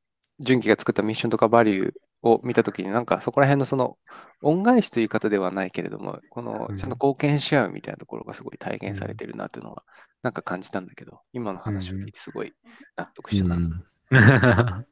[0.41, 1.93] 純喜が作ったミッションとかバリュー
[2.25, 3.99] を見たときに、なんかそこら辺のその、
[4.43, 6.77] 恩返しという言い方ではないけれども、このうん。
[6.77, 9.85] ちゃんと貢献し合うみたいなところがすごい体現されてるなっていうのは、
[10.23, 12.55] なんか感じたんだけど、今の話を聞いてすごい
[12.97, 13.45] 納得した。
[14.11, 14.87] な。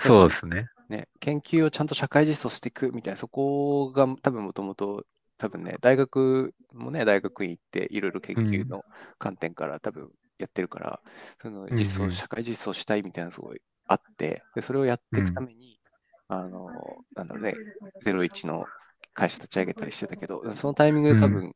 [0.00, 0.68] そうですね。
[0.88, 5.06] ね、研究をちゃんと社会実装していくみたいな、そこが多分もともと、
[5.38, 8.84] 多分ね、大学もね、大学院行っていろいろ研究の
[9.18, 11.00] 観点から多分やってるから、
[11.40, 12.10] その実装、うん。
[12.10, 15.80] うん社会実装したいみたいなのすごいあって、でそれをやっていくために、
[16.28, 17.54] あの、なんだろうね、
[18.00, 18.66] 01の
[19.12, 21.54] 会社立ち上げたりしてたけど、そのタイミングで多分、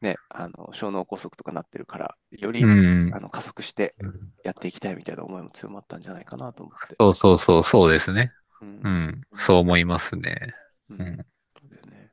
[0.00, 3.20] ね、あの小脳梗塞とかなってるから、より、うんあ。
[3.20, 6.96] の加速してうんやっていきたいみたいな思いも強まったんじゃないかなと思って。
[6.98, 8.32] そうそうそう、そうですね。
[8.62, 9.20] うんうん。
[9.36, 10.54] そう思いますね。
[10.88, 11.16] うんうん。
[11.16, 12.10] そうだよね。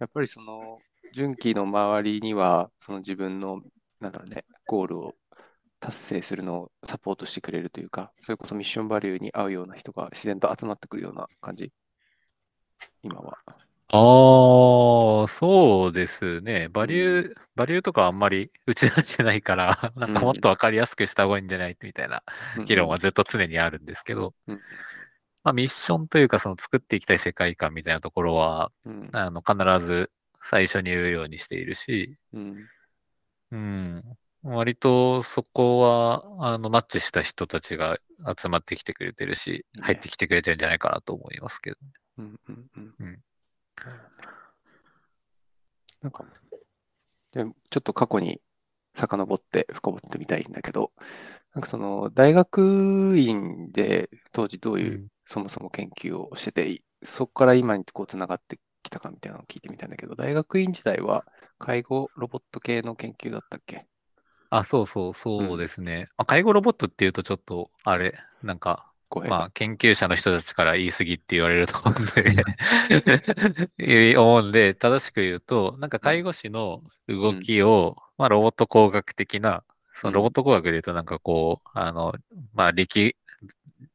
[0.00, 0.80] やっぱりその、
[1.14, 3.60] 純喜の周りには、その自分の、
[4.00, 5.14] なんだろうね、ゴールを
[5.84, 11.72] 達成するのをサポートしてくれるというか、それこそミッションバリューに合うような人が自然と集まってくるような感じ、
[13.02, 13.38] 今は。
[13.88, 16.68] ああ、そうですね。
[16.68, 21.76] バリュー、バリューとかあんまり打ち出してないから、 なんかもっとわかりやすくした方がいいんじゃない？
[21.80, 22.22] みたいな
[22.66, 24.60] 議論はずっと常にあるんですけど、うん。
[25.44, 29.08] まあミッションというかその作っていきたい世界観みたいなところは、うん。
[29.12, 30.10] あの、必ず
[30.42, 32.68] 最初に言うようにしているし、うん。
[33.50, 34.18] うん。
[34.44, 37.98] 割とそこは、あの、マッチした人たちが
[38.38, 39.82] 集まってきてくれてるし、ね。
[39.82, 41.76] 入ってきてくれてるんじゃないかなと思いますけど。
[42.18, 42.94] うんうんうん。
[43.00, 43.24] うん。
[46.02, 46.24] なんか、
[47.32, 48.40] でちょっと過去に
[48.94, 50.92] 遡って深掘ってみたいんだけど、
[51.54, 55.08] なんかその大学院で当時どういう、うん。
[55.26, 61.24] そもそも研究をしてて、そこから今にこうつながってきたかみたいなのを聞いてみたいんだけど、大学院時代は
[61.58, 63.86] 介護ロボット系の研究だったっけ？
[64.50, 66.08] あ、そうそう、そうですね。
[66.16, 68.90] まあ、介護ロボットっていうとちょっと、あれ、なんか。
[69.28, 72.06] まあ、研究者の人たちから言い過ぎって言われると思うん
[73.78, 79.62] で、 思うんで、正しく言うと、なんか介護士の動きを、まあ、ロボット工学的な、
[79.94, 82.14] そのロボット工学で言うとなんかこう、あの、
[82.54, 83.14] まあ、力、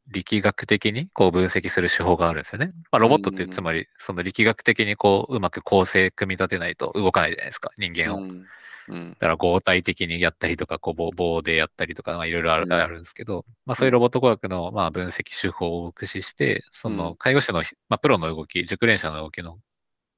[0.07, 2.71] 力学的にこう分析する手法があるんですよね。
[2.91, 8.19] まあ、ロボットってうんつまり、その力学的にこう、うまく構成組み立てないと動かないじゃないですか、人間を。
[8.19, 8.45] うん
[8.89, 9.11] うん。
[9.11, 13.03] だから合体的にやったりとか、こう棒棒でやったりとか、まあ、いろいろあるうん。
[13.03, 19.59] ですけど、まあそういうロボット工学のまあ分析手法を駆使して、その介護士の、まあ、プロの動き、熟練者の動きの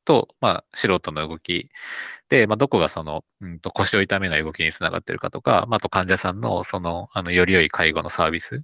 [0.06, 1.70] と、まあ素人の動き。
[2.30, 8.64] で、まあどこがその、うんと腰を痛めない動きにつながってるかとか、まああと患者さんのその、あの、より良い介護のサービス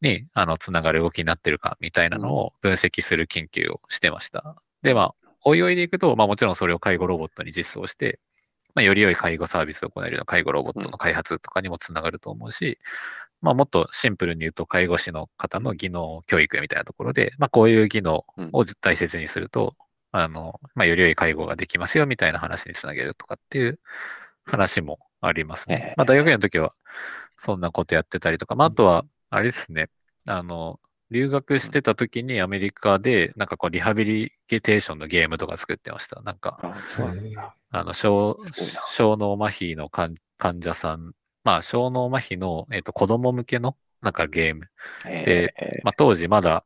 [0.00, 4.56] に、あの、つながる動きになってるかみたいなのを分析する研究をしてました。
[4.82, 5.14] で、まあ、
[5.44, 8.20] おいおいでいくと、まあもちろんそれを介護ロボットに実装して、
[8.74, 12.78] まあ、より良い介護サービスを行えるような介護ロボットの開発とかにもつながると思うし、
[13.40, 19.76] まあ、もっとシンプルに言うと、介護士の方の技能教育みたいなところで、まあ、こういう技能を大切にすると、
[20.10, 23.78] あの、まあ、より良い介護ができますよみたいな話につなげるとかっていう
[24.44, 25.94] 話もありますええね。
[25.96, 26.72] まあ、大学院の時は
[27.38, 29.90] そんなことやってたりとか、まあ、あとは、あれですね、
[30.26, 36.20] あの、留学してた時にアメリカで、なんかこう、リハビリテーションのゲームとか作ってました。
[36.22, 36.58] なんか、
[37.70, 38.38] あの、小
[38.88, 41.12] 小脳麻痺の患患者さん、
[41.44, 44.68] まあ、小脳麻痺の、えっと、子供向けの、なんかゲーム。
[45.04, 45.80] でえ。
[45.84, 46.64] まあ、当時まだ、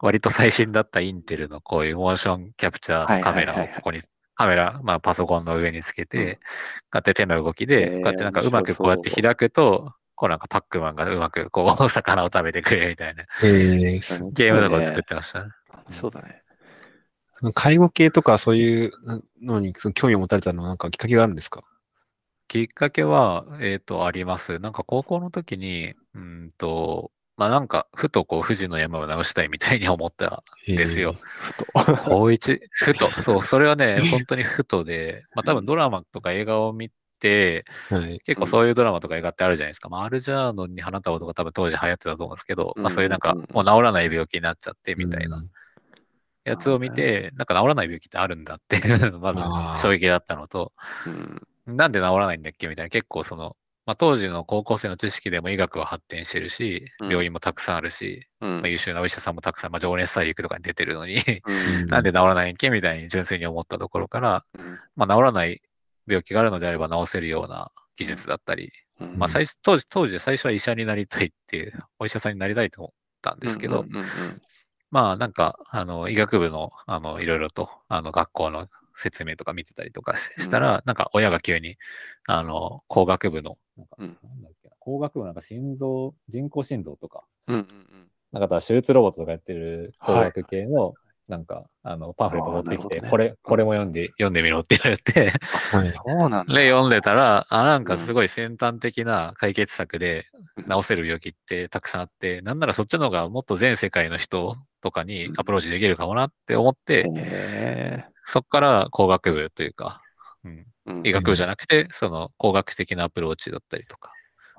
[0.00, 4.02] 割と最新だったインテルのこういうモーションキャプチャーのカメラをここに、
[4.34, 6.08] カメラ、まあ、パソコンの上につけうん。
[6.08, 6.40] て、こ
[6.94, 13.24] うやって手の動きへで、ーこうやってなんかうまくこうやって開くと、こうなんかパックマンがうまくこう、 魚を食べてくれるみたいな。
[13.42, 15.44] えーーゲームとか作ってました。
[15.44, 15.50] ね。
[15.90, 16.43] そうだね。
[17.52, 18.92] 介護系とかそういう
[19.42, 21.62] のにその興味を持たれたのはなんかきっかけがあるんですか？
[22.48, 24.58] きっかけは、えっ、と、あります。
[24.58, 31.16] なんか高校の時に、うんと、まあなんか、ふとこう、富士の山を直したいみたいに思ったんですよ。
[31.40, 31.66] ふと。
[32.04, 33.08] 高一、 ふと。
[33.22, 38.20] そう、それはね、本当にふとで、まあ多分ドラマとか映画を見て、はい。
[38.20, 39.88] 結構そういうドラマとか映画ってあるじゃないですか。
[39.88, 45.50] まあ、アルジャーノンに花束とか多分当時流行ってたと思うんですけど、まあそういうなんかうんうんうんもう治らない病気になっちゃってみたいなうん
[46.44, 48.80] やつを見て、なんか治らない病気ってあるんだって、
[49.18, 49.80] まずあー。
[49.80, 50.72] 衝撃だったのと、
[51.06, 51.76] うん。
[51.76, 57.08] なんで治らないんだっけみたいな、結構その、まあ当時の高校生の知識でも医学は発展してるし、うん。
[57.08, 58.56] 病院もたくさんあるし、うん。
[58.60, 61.86] まあ優秀なお医者さんもたくさん、まあ情熱大陸とかに出てるのに、うん。
[61.88, 64.78] なんで治らないんけみたいに純粋に思ったところから、うん。
[64.96, 65.62] まあ治らない
[66.06, 69.16] 病気があるのであれば治せるような技術だったり、うん。
[69.16, 72.92] まあ最初、当時、当時最初は医者になりたいっていう、お医者さんになりたいと思っ
[73.22, 73.84] たんですけど、
[74.94, 81.76] まあなんか、あの、医学部の、あの、いろいろと、あの、学校の説明とか見てたりとかしたら、なんか親が急に、
[82.28, 84.16] あの、工学部の、なんか、うん。
[84.22, 87.64] なんだっけな、工学部なんか心臓、人工心臓とか、うんうん
[88.30, 90.94] なんか手術ロボットとかやってる工はい学系の、
[91.28, 93.08] なんか、あの、パンフレット持ってきて、ね。
[93.08, 95.32] これ、これも読んで、読んでみろって言われて、
[95.72, 95.92] はい。
[95.92, 96.54] そうなんだ。
[96.54, 100.26] で、読んでたら、あ、なんかすごい先端的な解決策で
[100.70, 110.02] 治せる病気ってたくさんあって、なんならそっちの方がもっと全世界の人とかにアプローチできるかもなって思って、へそっから工学部というか、
[110.44, 110.66] うん。
[111.04, 114.13] 医学部じゃなくて、その工学的なアプローチだったりとか、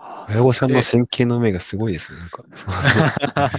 [0.08, 2.20] あ親御さんので線形の目がすごいですね。
[2.20, 2.44] なんか、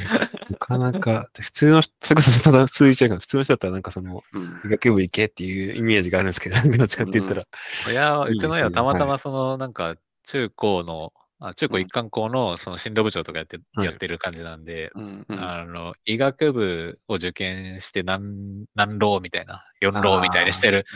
[0.50, 4.60] なかなか、普通の人、それこそただ普通に言っちゃ普通の人だったらなんかその、うん。
[4.64, 7.46] 医学部行けっていうイメージがあるんですけど、 どっちかって言ったら、
[7.86, 20.86] 親は、いいうちの親はたまたはまその、なんか、中高の、あ中高一貫校のその進路部長とかやって、はいやってる感じなんで、うんうんあの、医学部を受験して何、何浪みたいな、四浪みたいにしてる、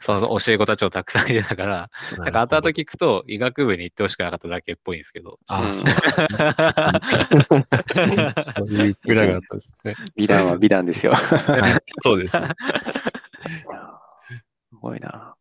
[0.00, 5.38] その教え子たちをたくさんいてたから、なんか後々聞くと医学部に行ってほしくなかっただけっぽいんですけど。
[5.46, 5.86] ああ、うんそう。
[8.42, 9.94] そういう裏があったんですね。
[10.16, 11.12] 美談は美談ですよ。
[11.14, 12.48] はい、そうです ね。
[14.70, 15.36] すごいな。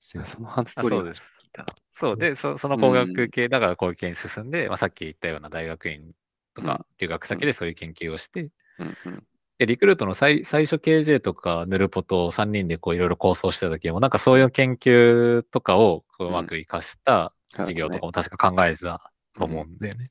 [0.00, 0.36] すいません。
[0.36, 1.22] そのハンストーリ聞いあそうです
[1.52, 1.66] たな。
[1.98, 6.12] そうで、そその工学系、だから工学系に進んで、まあ、さっき言ったような大学院
[6.54, 6.66] とうん。
[6.66, 8.96] か留学先でそういう研究をして、うん。
[9.04, 9.26] うん。
[9.58, 17.32] で、リクルートの最最初 KJ とかヌルポと3人でこういろいろ構想してた時も、なんかそういう研究とかをこううまく活かした
[17.66, 20.04] 事業とかも確か考えてたと思うんだよね。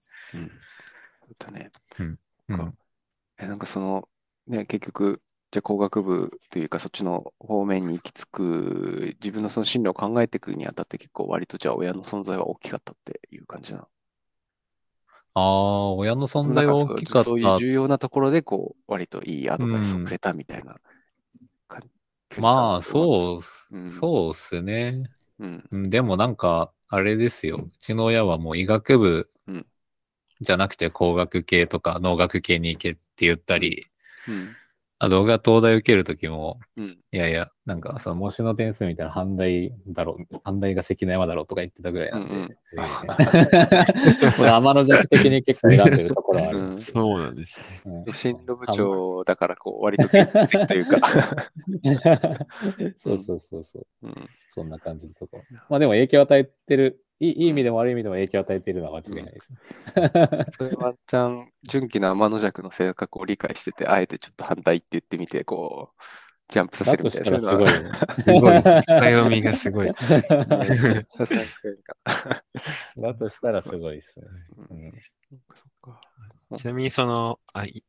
[1.39, 1.71] だね。
[1.99, 2.19] うん。
[3.37, 4.09] え、なんかその、
[4.47, 13.87] ね、結局、じゃあ工学部というか、そっちの方面に行き着く、自分のその進路を考えていくにあたって結構割とじゃあ親の存在は大きかったっていう感じなの。
[15.33, 17.29] ああ、親の存在は大きかった。
[17.29, 20.75] そういう重要なところで、こう、割といいアドバイスをくれたみたいな
[21.67, 22.41] 感じ。
[22.41, 22.83] まあ、う。
[22.83, 23.41] そ
[23.71, 25.09] う、うん、そうっすね。
[25.39, 25.63] うん。
[25.71, 27.57] うんでもなんか、あれですよ。
[27.57, 29.65] うちの親はもう医学部うん
[30.41, 33.87] じゃなくて工学系とか農学系に行けって言ったり、
[34.27, 34.55] うん。
[34.99, 36.97] あ動画東大受けるときも、うん。
[37.11, 42.47] いやいや、なんかその模試の点数みたいな反対だろう、反対が関の山だろうとか言ってたぐらいなんで、うんうん
[44.37, 46.57] これ天の弱的に結構選んでるところはある。
[46.57, 47.81] うんそうなんですね。
[47.85, 50.99] うん進路部長だから、こう、割と現実的というか。
[53.03, 53.85] そうそうそうそう。
[54.03, 54.29] うん。
[54.53, 55.43] そんな感じのところ。
[55.69, 59.59] まあでも影響を与えてる、いいいい意味でも悪い意味でも影響を与えているのは間違いないですね。
[60.51, 66.01] それワンチャン、純喜の天の弱の性格を理解してて、あえてちょっと反対って言ってみて、こう、
[66.49, 67.51] ジャンプさせだるみたいとしたな。
[67.51, 67.91] らすごいよね。
[68.23, 68.81] すごいですね。
[68.81, 69.87] 深読みがすごい。
[72.97, 74.25] だとしたらすごいですね。
[74.69, 74.91] うんうん
[75.31, 75.39] そっ
[75.81, 75.99] か。
[76.55, 77.83] ちなみにその、あい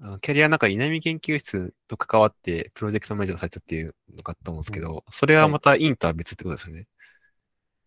[0.00, 6.86] あのキャリアの中、稲見研究室と関わってプロジェクトマネージャーされたっていうのがあったと思うんですけど、それはまたインとは別ってことですよね。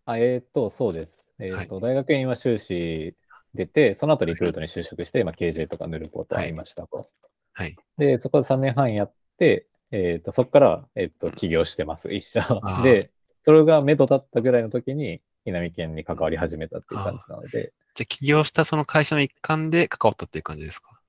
[0.06, 1.30] あえっ、と、そうです。
[1.40, 3.16] えっ、と、大学院は修士
[3.54, 7.10] 出て、その後リクルートに就職して、まあ、KJ とかヌルポとありましたと。
[7.54, 7.76] はい。
[7.98, 12.48] で、そこで3年半やって、えっ、と、そこから、えっ、と、起業してます、一社。
[12.84, 13.12] で、
[13.44, 21.00] それが目処だったぐらいの時に、稲見県に関わり始めたっていう感じなので、じゃあ起業したその会社の一環で関わったっていう感じですか？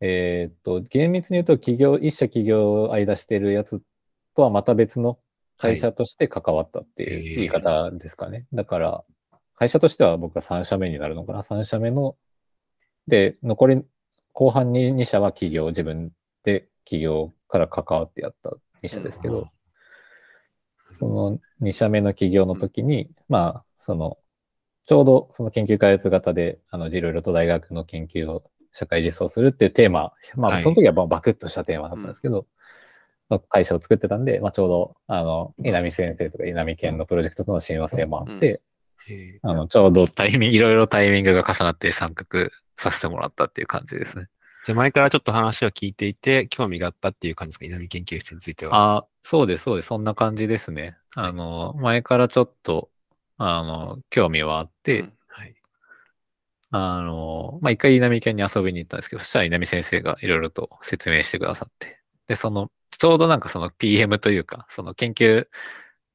[0.00, 3.80] えっ、と、厳密に言うと、企業、一社企業を間してるやつ
[4.34, 5.18] とはまた別の
[5.60, 8.46] 会社として関わったっていう言い方ですかね。
[8.52, 9.04] だから、
[9.56, 11.42] 会社としては僕は3社目になるのかな。
[11.42, 12.16] 3社目の、
[13.06, 13.82] で、残り、
[14.32, 16.12] 後半に2社は企業、自分
[16.44, 18.52] で企業から関わってやった
[18.82, 19.48] 2社ですけど、
[20.92, 24.16] その2社目の企業の時に、まあ、その、
[24.86, 32.46] ちょうどその研究開発型で、あの、いろいろと大学の研究を社会実装するっていうテーマ、まあ、はいその時はまあバクッとしたテーマだったんですけど、
[33.30, 38.60] の会社を作ってたんで、まあ、ちょうど、あの、稲見先生とか稲見県のプロジェクトとの親和性もあって、
[39.08, 44.26] へえあの、ちょうどタイミング、いろいろタイミングが重なって参画させてもらったっていう感じですね。
[44.64, 47.64] じゃあ前からちょっと話を聞いていて、興味があったっていう感じですか？
[47.64, 48.96] 稲見研究室については。
[48.98, 49.86] あそうです、そうです。
[49.86, 50.96] そんな感じですね。
[51.14, 52.90] あの、前からちょっと、
[53.38, 55.54] あの、興味はあって、うんはい。
[56.72, 61.99] あの、まあ、一回稲見県に遊びに行ったんですけど、そしたら稲見先生がいろいろと説明してくださって。
[62.30, 65.48] で、その、ちょうどなんかその PM というか、その研究、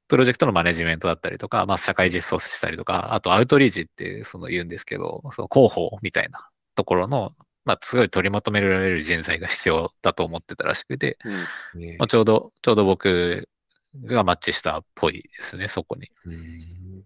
[0.07, 7.33] プロジェクトのマネジメントだったりとか、まあ、社会実装したりとか、あとアウトリーチってその言うんですけど、その広報みたいなところの、
[7.65, 11.17] まあ、すごい取りまとめられる人材が必要だと思ってたらしくて、
[11.75, 13.49] うんねまあ、ちょうど、ちょうど僕
[14.05, 16.09] がマッチしたっぽいですね、そこに。
[16.23, 17.03] うーん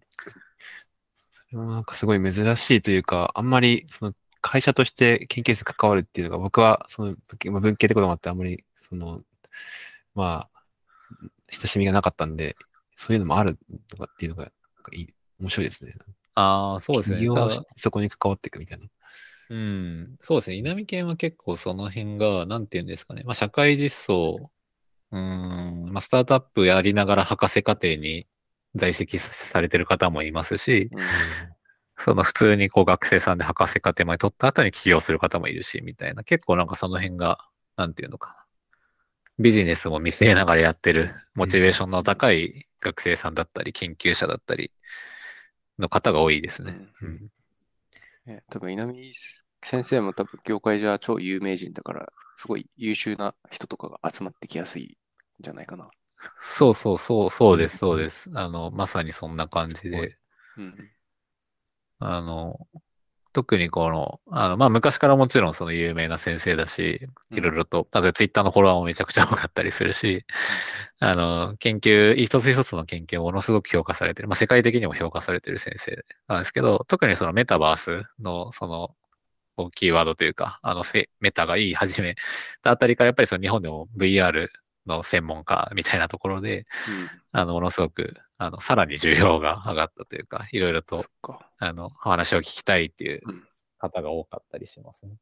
[1.49, 9.21] それもなんかすごい珍しいというか、あんまりその会社として研究室に関わるっていうのが、僕はそのまあ文系ってこともあって、あんまりその、
[10.15, 10.63] まあ、
[11.51, 12.55] 親しみがなかったんで、
[12.95, 13.57] そういうのもある
[13.87, 14.51] とかっていうのが、なん
[14.83, 15.07] かいい
[15.39, 15.93] 面白いですね。
[16.35, 17.27] ああ、そうですね。
[17.75, 18.85] そこに関わっていくみたいな。
[19.51, 20.57] うん、そうですね。
[20.57, 23.23] 稲見県は結構その辺が、なんていうんですかね。
[23.23, 24.51] まあ、社会実装、
[25.11, 28.27] うーん、まあ、スタートアップやりながら博士課程に
[28.75, 30.99] 在籍されてる方もいますし、うん
[32.01, 36.23] その普通にこう学生さんで博士課程まで取った後に起業する方もいるし、みたいな。
[36.23, 37.39] 結構なんかその辺が、
[37.75, 38.35] なんていうのかな。
[39.39, 44.71] ビジネスも見据えながらやってる、モチベーションの高い学生さんだったり、研究者だったり
[45.79, 46.77] の方が多いですね。
[47.01, 47.29] うん
[48.25, 49.11] ね、多分稲見
[49.63, 55.89] 先生も多分業界じゃ超有名人だから、すごい優秀な人とかが集まってきやすいんじゃないかな。
[56.43, 58.29] そうそうそう、そうです、そうです。
[58.33, 60.17] あの、まさにそんな感じで、
[60.57, 60.89] うん。
[61.99, 62.67] あの、
[63.33, 70.25] 特にこの、あの、まあ、昔からもちろんその有名な先生だし、いろいろと、例えばツイッターのフォロワーもめちゃくちゃ多かったりするし、
[70.99, 78.95] あの、研究、一つ一つの研究をものすごく評価されてる、まあ、世界的にも評価されてる先生なんですけど、特にそのメタバースの、その、
[79.71, 82.15] キーワードというか、あのフェ、メタが言い始め
[82.63, 84.47] たあたりから、やっぱりその日本でも VR
[84.85, 87.09] の専門家みたいなところで、うん。
[87.31, 91.05] あの、ものすごく、あの、さらに需要が上がったというか、 いろいろと。
[91.57, 93.47] あの、話を聞きたいっていううん
[93.81, 95.15] 方が多かったりしますね。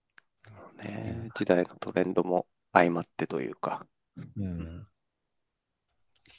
[0.83, 3.85] ね、時代のトレンドも相まってというか。
[4.15, 4.87] うん。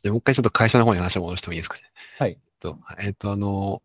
[0.03, 1.83] でもう一回ちょっと会社の方に話を戻してもいいですかね？
[2.19, 3.83] はいえっと、えっと、あの、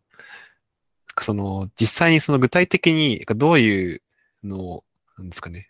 [1.20, 4.02] その、実際にその具体的にどういう
[4.42, 4.84] のを、
[5.16, 5.68] なんですかね、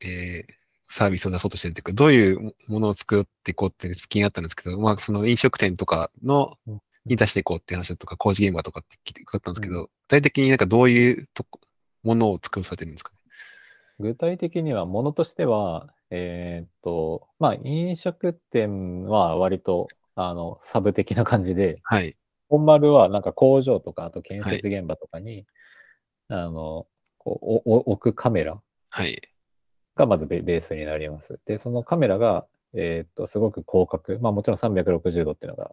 [0.00, 0.55] えー
[0.88, 11.60] サービスを出そうとしてるというか、どういうものを作っていこうって気になったんですけど、まあ、その飲食店とかのうん、に出していこうって話とか、工事現場とかって聞いて伺ったんですけど、う具体的になんかどういうとこ
[12.02, 13.18] ものを作らされてるんですかね？
[13.98, 22.16] 具体的には、ものとしては、えーっと、まあ、飲食店は割と、あの、サブ的な感じで、はい。
[22.48, 25.46] 本丸はなんか工場とか、あと建設現場とかに、
[26.28, 26.86] あの、
[27.18, 28.60] こうおお置くカメラ
[28.90, 29.20] はい。
[29.96, 31.40] がまずベベースになります。
[31.46, 35.72] で、そのカメラが、えーっと、すごく広角、まあもちろん360度っていうのが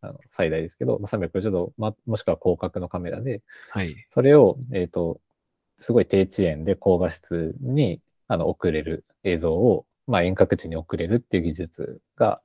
[0.00, 3.94] あの最大ですけど、まあ、360度、まあ、もしくは広角のカメラで、はい。
[4.12, 5.20] それを、えーっと、
[5.78, 12.40] すごい低遅延で高画質にあの送れる映像を、まあ、遠隔地に送れるっていう技術が、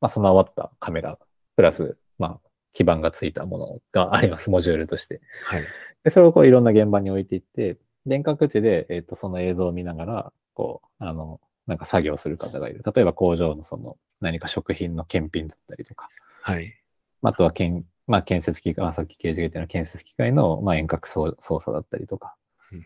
[0.00, 1.18] まあ、備わったカメラ、
[1.56, 5.20] プラス、まあ、基板がついたものがあります、モジュールとして。
[5.44, 5.64] はい。
[6.04, 7.76] で、それをこういろんな現場に置いていって、
[8.08, 12.82] 遠隔地で、えっ、と、その映像を見ながら、こう、あの、なんか作業する方がいる。
[12.84, 16.08] 例えば工場のその何か食品の検品だったりとか、
[16.42, 16.74] はい。
[17.22, 22.34] あとは建、まあ、建設機械、あさっき刑事ったような建設機械の、まあ、遠隔操操作だったりとか、
[22.72, 22.78] うん。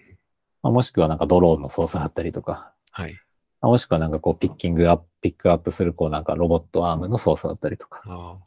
[0.63, 3.13] まあ、もしくはなんかドローンの操作だったりとか、はい。
[3.63, 8.39] まあもしくはなんかこうピッキングアップ、ピックアップするこうなんかロボットアームの操作だったりとか、あ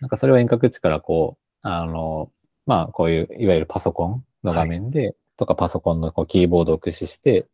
[0.00, 2.30] なんかそれを遠隔地からこう、あの、
[2.64, 7.46] まあこういういわゆるパソコンの画面で、とかパソコンのこうキーボードを駆使して、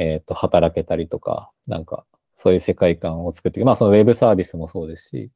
[0.00, 2.04] えっ、と、働けたりとか、なんか
[2.38, 5.30] そういう世界観を作っていく、まあそのウェブサービスもそうですし、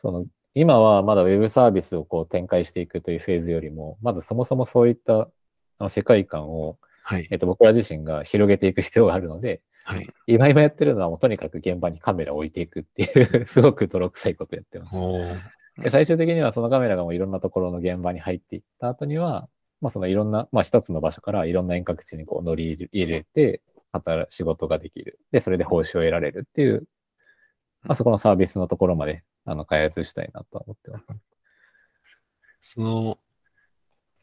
[0.00, 5.28] その今はまだウェブサービスをこう展開していくというフェーズよりも、まずそもそもそういったあ
[5.78, 7.28] の世界観を、はい。
[7.30, 10.06] えっ、と、僕ら自身が広げていく必要があるので、はい。
[10.26, 14.96] 今今やってるのはもうとにかく現場にカメラを置いていくっていう、 すごく泥臭いことやってます。
[15.82, 19.48] で最終的にはそのカメラがもういろんなところの現場に入っていった後には、
[19.80, 23.62] まあそのいろんな、まあ一つの場所からいろんな遠隔地にこう乗り入れて、
[23.92, 25.18] 働仕事ができる。
[25.32, 26.84] で、それで報酬を得られるっていう、
[27.82, 31.04] まあそこのサービスのところまであの開発したいなとは思ってます。
[32.60, 33.18] その、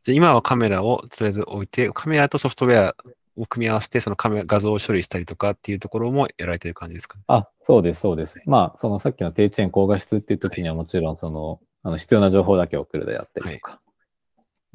[0.03, 2.95] じゃあ今はカメラをとりあえず置いて、カメラとソフトウェア
[3.35, 7.23] を組み合わせて、そのカメラ、画像を処理したりとかっていうところもやられてる感じですかね？
[7.27, 8.39] あ、そうです、そうです。
[8.45, 13.81] まあ、そのさっきの低遅延高画質っていう時にはもちろんその、あの必要な情報だけ送るであったりとか、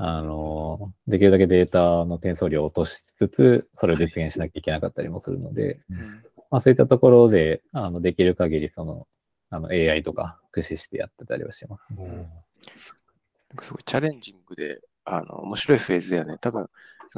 [0.04, 9.06] あの、できるだけデータの転送量を落としつつ、それを実現しなきゃいけなかったりもするので、うんまあそういったところで、あの、できる限りその、
[9.48, 11.82] あの AI とか駆使してやってたりはします。
[11.96, 12.26] おーなん
[13.56, 16.36] かすごいチャレンジングで、あの、面白いフェーズだよね。
[16.40, 16.68] 多分、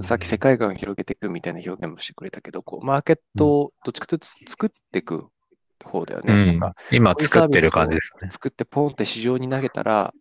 [0.02, 5.26] さっき世界観を広げていくみたいな表現もしてくれたけど、こう、マーケットをどっちかというと作っていく
[5.82, 6.44] 方だよね。
[6.44, 8.30] なんか、今作ってる感じですね。
[8.30, 10.12] 作ってポンって市場に投げたら、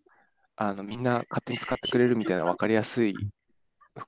[0.56, 3.28] あの、みんな勝手に使ってくれるみたいな分かりやすい、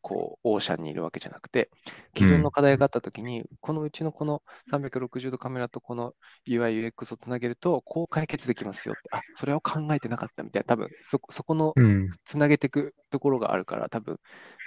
[0.02, 1.70] こう、オーシャンにいるわけじゃなくて、
[2.18, 6.14] 既存の課題があったときに、このうちのこの360度カメラとこの
[6.48, 12.10] UI、UX をつなげると、こう解決できますよって、あ、それを考えてなかったみたいな、多分そ、そこのうん。
[12.24, 14.20] つなげていくところがあるから、多分、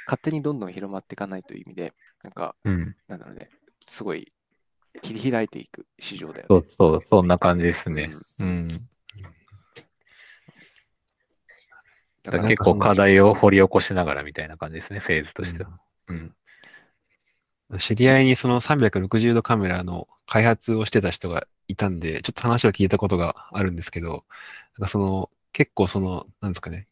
[0.06, 2.96] 勝手にどんどん広まっていかないという意味で、なんか、うん。
[3.08, 3.50] なんだろうね、
[3.84, 4.32] すごい
[5.02, 6.46] 切り開いていく市場だよね。
[6.48, 8.10] そうそう、そんな感じですね。
[8.40, 8.68] ううん。
[8.68, 8.74] だ
[12.30, 15.70] から結構課題を掘り起こしながらみたいな感じですね、フェーズとしては。
[16.08, 16.34] うん。
[17.78, 24.24] 知り合いにその360度カメラの開発をしてた人がいたんで、ちょっと話を聞いたことがあるんですけど、
[24.78, 26.88] なんかその、結構その、なんですかね、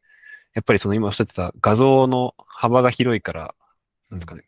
[0.54, 3.54] やっぱりその今おっしゃってた画像の幅が広いから、
[4.10, 4.44] なんですかね、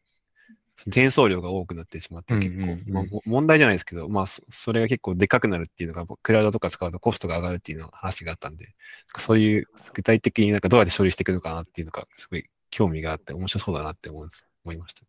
[0.87, 8.75] 転送量が多くなってしまって、結構、うんうんうんまあも問題じゃないですけど、まあ、そそれが結構でかくなるっていうのが、クラウドとか使うとコストが上がるっていうの話があったんで、
[9.19, 15.03] そういう具体的になんかどうやって処理していくのかなっていうのが、すごい興味があって面白そうだなって思います思いました。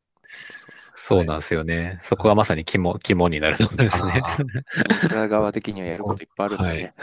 [0.95, 2.01] そうなんですよね。
[2.03, 4.21] そこがまさに肝、肝になるところですね。
[4.23, 4.47] あイン
[4.95, 6.93] フラ側的にはやることいっぱいあるんで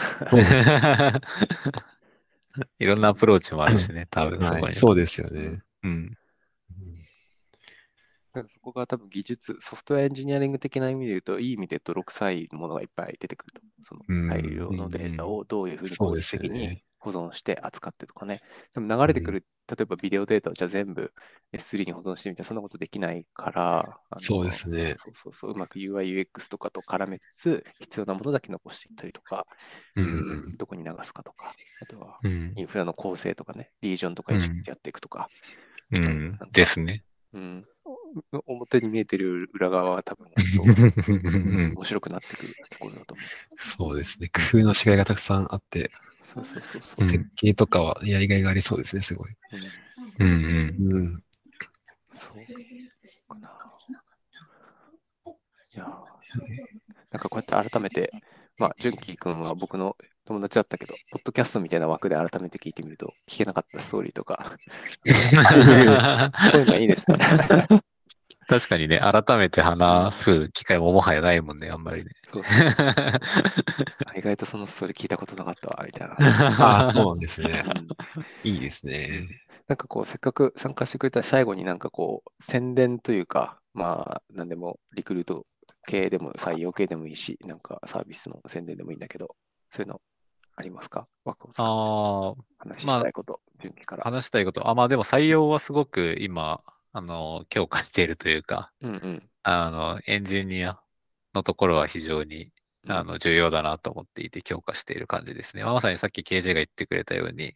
[0.54, 0.64] す
[2.78, 4.62] いろんなアプローチもあるしね、 多分そこに。
[4.62, 5.62] はい、そうですよね。
[5.82, 6.16] うん。
[8.48, 13.60] そこが多分技術、ソフトウェアエンジニアリング的な意味で言うと、いい意味で泥臭いものがいっぱい出てくると。
[13.84, 16.82] そのうん大量のデータをどういうふうに効率的に。
[16.98, 18.40] 保存して扱ってとかね。
[18.74, 21.12] でも流れてくる、例えばビデオデータをじゃあ全部
[21.52, 24.96] S3 に保存してみたそんなことできないから、そうですね。
[24.98, 29.46] そうそうそう、うまく UI、UX とかと絡めつつ、必要なものだけ残していったりとか、
[29.94, 30.56] うん。
[30.56, 32.54] どこに流すかとか、あとはうん。
[32.56, 35.28] インフラの構成とかね、リージョンとか意識してやっていくとか、
[35.92, 36.38] うん。
[36.50, 37.04] ですね。
[37.32, 37.75] うん、お
[38.46, 43.26] 表に見えてる裏側は多分、うん面白くなってくるところだと思う。
[43.58, 44.28] そうですね。
[44.28, 45.90] 工夫の違いがたくさんあって、
[46.34, 47.06] そうそうそうそうう。
[47.06, 49.34] ん設計とかはやりがいがありそうですね、すごい。
[50.18, 50.92] うんうんうん。
[50.92, 51.22] うん。
[52.14, 52.34] そう
[53.28, 53.50] かな。
[55.74, 55.88] いやー、
[57.10, 58.10] なんかこうやって改めて、
[58.58, 64.56] まあ、純喜君は僕の友達だったけど、ポッドキャストみたいな枠で改めて聞いてみると、聞けなかったストーリーとか、
[65.04, 67.16] そういうのはいいですね。
[68.48, 72.10] 確かにね、改めて話す機会ももはやないもんね、あんまりね。
[72.32, 72.42] そう
[74.06, 76.14] あ意外とそのストーリー聞いたことなかったわ、みたいな。
[76.78, 77.62] ああ、そうなんですね。
[77.66, 77.86] うん
[78.44, 79.08] いいですね。
[79.66, 85.44] なんかこう、せっかく参加してくれたら最後になんかこう、宣伝というか、まあ、なんでもリクルート
[85.88, 89.34] 系でも採用系でもいいし、なんかサービスの宣伝でもいいんだけど、
[89.70, 90.00] そういうの
[90.54, 91.08] ありますか？
[91.24, 91.72] 枠を使ってあ
[92.30, 94.04] あ、話したいこと、準備から。
[94.04, 94.68] 話したいこと。
[94.68, 96.62] あ、まあでも採用はすごく今、
[96.96, 99.30] あの、強化しているというか、うんうん。
[99.42, 100.80] あの、エンジニア
[101.34, 102.52] のところは非常に、
[102.88, 105.62] あの、重要だなと思っていて強化している感じですね。
[105.62, 107.54] まあ、まさにさっき KJ が言ってくれたように、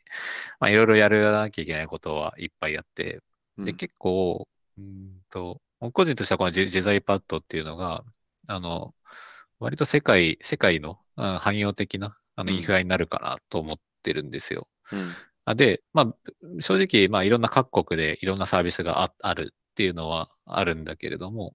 [0.61, 3.22] まあ、いろいろやらなきゃいけないことはいっぱいあって、
[3.57, 8.05] で、うん結構、うーんと、僕個人としてはこのジジザイパッドっていうのが、
[8.47, 8.95] あの、
[9.59, 14.68] 割と世界、世界のあ汎用的なあのうんインフラになるかなと思ってるんですよ。
[14.93, 21.55] うんあで、まあ、正直、まあ、いろんな各国でいろんなサービスがああるっていうのはあるんだけれども、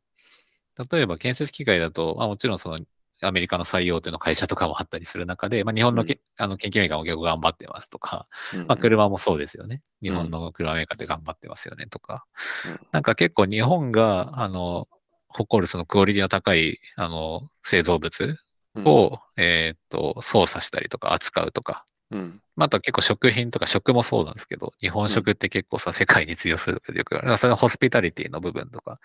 [0.91, 2.79] 例えば建設機械だと、まあ、もちろんその
[3.21, 8.67] アメリカの採用というの会社とかもあったりする中で、まあ、日本のけ、あの研究メーカーも結構頑張ってますとか、うん。
[8.67, 9.81] まあ、車もそうですよね。
[10.01, 10.15] 日うん。
[10.15, 12.25] 本の車メーカーって頑張ってますよねとか。
[12.65, 12.79] うん。
[12.91, 14.87] なんか結構日本が、あの、
[15.29, 18.37] 誇るそのクオリティの高い、あの、製造物
[18.75, 18.83] うん。
[18.85, 22.41] を、えーっと、操作したりとか扱うとか、うん。
[22.55, 27.37] まあ、あとは結構食品とか食もそうなんですけど、日本食って結構さ、世界に通用するとかよくある。
[27.37, 28.99] それはホスピタリティの部分とか。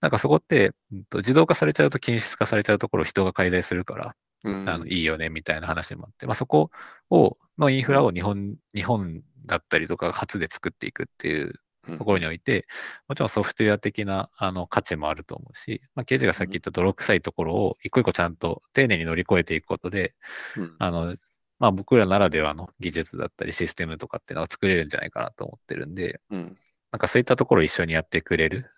[0.00, 4.68] なんかそこって、うんと自動化されちゃうと均質化されちゃうところを人が介在するから、うん。
[4.68, 6.70] あのいいよねみたいな話もあって、まあ、そこ
[7.10, 11.54] を、のインフラを日本、日本だったりとか初で作っていくっていう
[11.98, 12.66] ところにおいて、
[13.08, 20.14] もちろんソフトウェア的なあの価値もあると思うし、まあ、ケイジがさっき言った泥臭いところを一個一個ちゃんと丁寧に乗り越えていくことで、
[20.56, 20.76] うん。
[20.78, 21.16] あの、
[21.60, 26.58] まあ僕らならではの技術だったりシステムとかっていうのが作れるんじゃないかなと思ってるんで、うん
[26.90, 28.68] なんかそういったところを一緒にやってくれる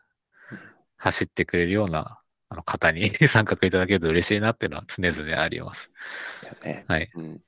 [0.50, 0.58] うん、
[0.98, 2.20] 走ってくれるような
[2.50, 5.90] あの方に 参画いただけると嬉しいなっていうのは常々あります。
[6.62, 7.10] ねはい。
[7.14, 7.40] うん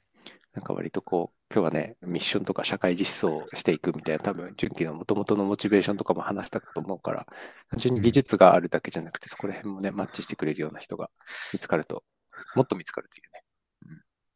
[0.55, 7.27] なんか割とこう、今日はね、ミッションとか社会実装をしていくみたいな、多分、純喜の元々のモチベーションとかも話したと思うから、
[7.71, 11.11] 単純に技術があるだけじゃなくて、そこら辺もね、マッチしてくれるような人が
[11.53, 12.05] 見つかると、
[12.55, 13.44] もっと見つかるというね。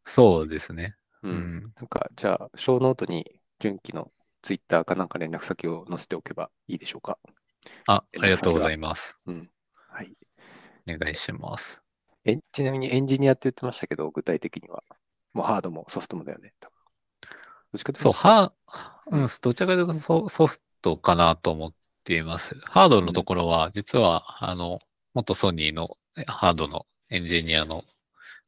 [0.09, 0.97] そうですね。
[1.23, 1.29] う。
[1.29, 1.73] うんん。
[1.77, 4.11] なんか、じゃあ、ショーノートに純喜の
[4.43, 7.19] ツイッターかなんか連絡先を載せておけばいいでしょうか？
[7.87, 9.19] あ、ありがとうございます。
[9.27, 9.51] うん。
[9.89, 10.15] はい。
[10.89, 11.83] お願いします。
[12.25, 14.83] えちなみにエンジニアって言ってましたけど、具体的には。
[15.35, 16.55] もうハードもソフトもだよね。
[16.61, 16.75] 多分
[17.73, 18.53] どっちかというとそう、ハ
[19.11, 22.57] うん、どちらかというとソソフトかなと思っています。
[22.65, 24.79] ハードのところは、実は、あの、
[25.15, 27.85] 元ソニーのえハードのエンジニアの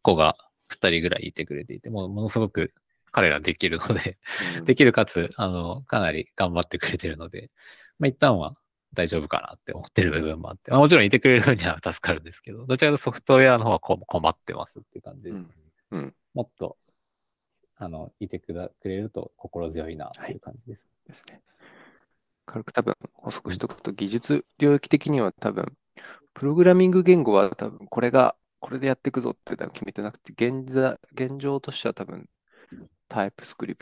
[0.03, 0.37] 子が
[0.71, 2.73] 2人ぐらいいてくれていて、もうものすごく
[3.13, 4.19] 彼らできるので、
[4.59, 7.51] うんできるかつ、あの、かなり頑張ってくれてるので、
[7.99, 8.55] まあ、一旦は
[8.95, 15.51] 大丈夫かなって思ってる部分もあって、まあ、もちろんいてくれる分には助かるんですけど、どちらかというとソフトウェアの方はこ困ってますっていう感じで、うん
[15.93, 16.77] うんもっと、
[17.77, 20.87] あの、いてくだくれると心強いなっていう感じです。
[21.09, 21.41] ですね。
[22.47, 25.77] 軽く多分補足しておくと、技術領域的には多分、
[26.35, 32.29] プログラミング言語は多分これが、これでやっていくぞって決めてなくて、現在現状としては多分、
[33.09, 33.77] TypeScript、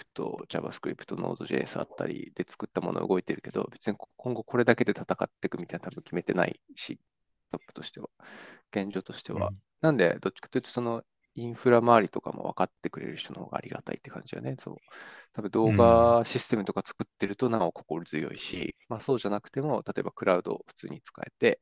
[0.48, 6.98] JavaScript、Node.js あったりで作ったものが動いてるけど、別に今後これだけで戦っていくみたいな多分決めてないし、
[7.50, 8.08] トップとしては、
[8.74, 9.52] 現状としては。
[9.80, 11.02] なんで、どっちかというと、その
[11.34, 14.56] インフラ周りとかも分かってくれる人の方がありがたいって感じだよね。
[14.58, 14.76] そう。
[15.32, 21.60] 多分動画システムとか作ってるとなお心強いし、まあそうじゃなくても、例えばクラウドを普通に使えて、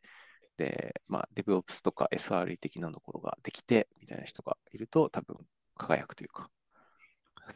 [0.56, 5.36] で、まあ DevOps とか SRE 的なところができて、みたいな人がいると多分
[5.76, 6.50] 輝くというか、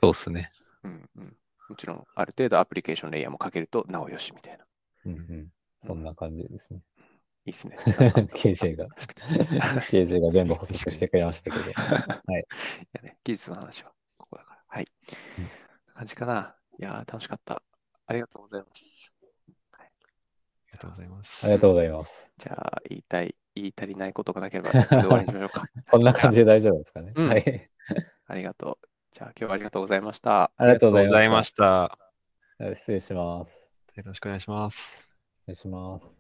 [0.01, 0.53] そうっすね。
[0.85, 1.37] うんうん。
[1.69, 4.65] もちろんある程度アプリケーションレイヤーもかけるとなおよしみたいな。
[5.07, 5.49] うんうん。
[5.87, 6.81] そんな感じですね。
[7.47, 7.77] いいっすね。
[8.35, 8.87] KJ が、
[9.89, 11.65] KJ が全部補足してくれましたけど。
[11.71, 14.65] いやね、技術の話はここだから。
[14.69, 14.87] はい。
[15.39, 15.51] うん
[16.01, 16.57] 感じかな。
[16.79, 17.63] いやー、楽しかった。
[18.07, 19.10] ありがとうございます。
[20.81, 21.45] ありがとうございます。
[21.45, 22.31] ありがとうございます。
[22.39, 25.65] じゃあ、言いたい、言い足りないことがなければ、終わりにしましょうか。
[25.91, 27.13] こんな感じで大丈夫ですかね。
[27.15, 27.71] うんはい。
[28.27, 28.89] ありがとう。
[29.13, 30.51] じゃあ、今日はありがとうございました。
[30.57, 32.75] ありがとうございましたありがとうございました。
[32.81, 33.69] 失礼します。
[33.97, 34.97] よろしくお願いします。
[35.45, 36.20] お願いします。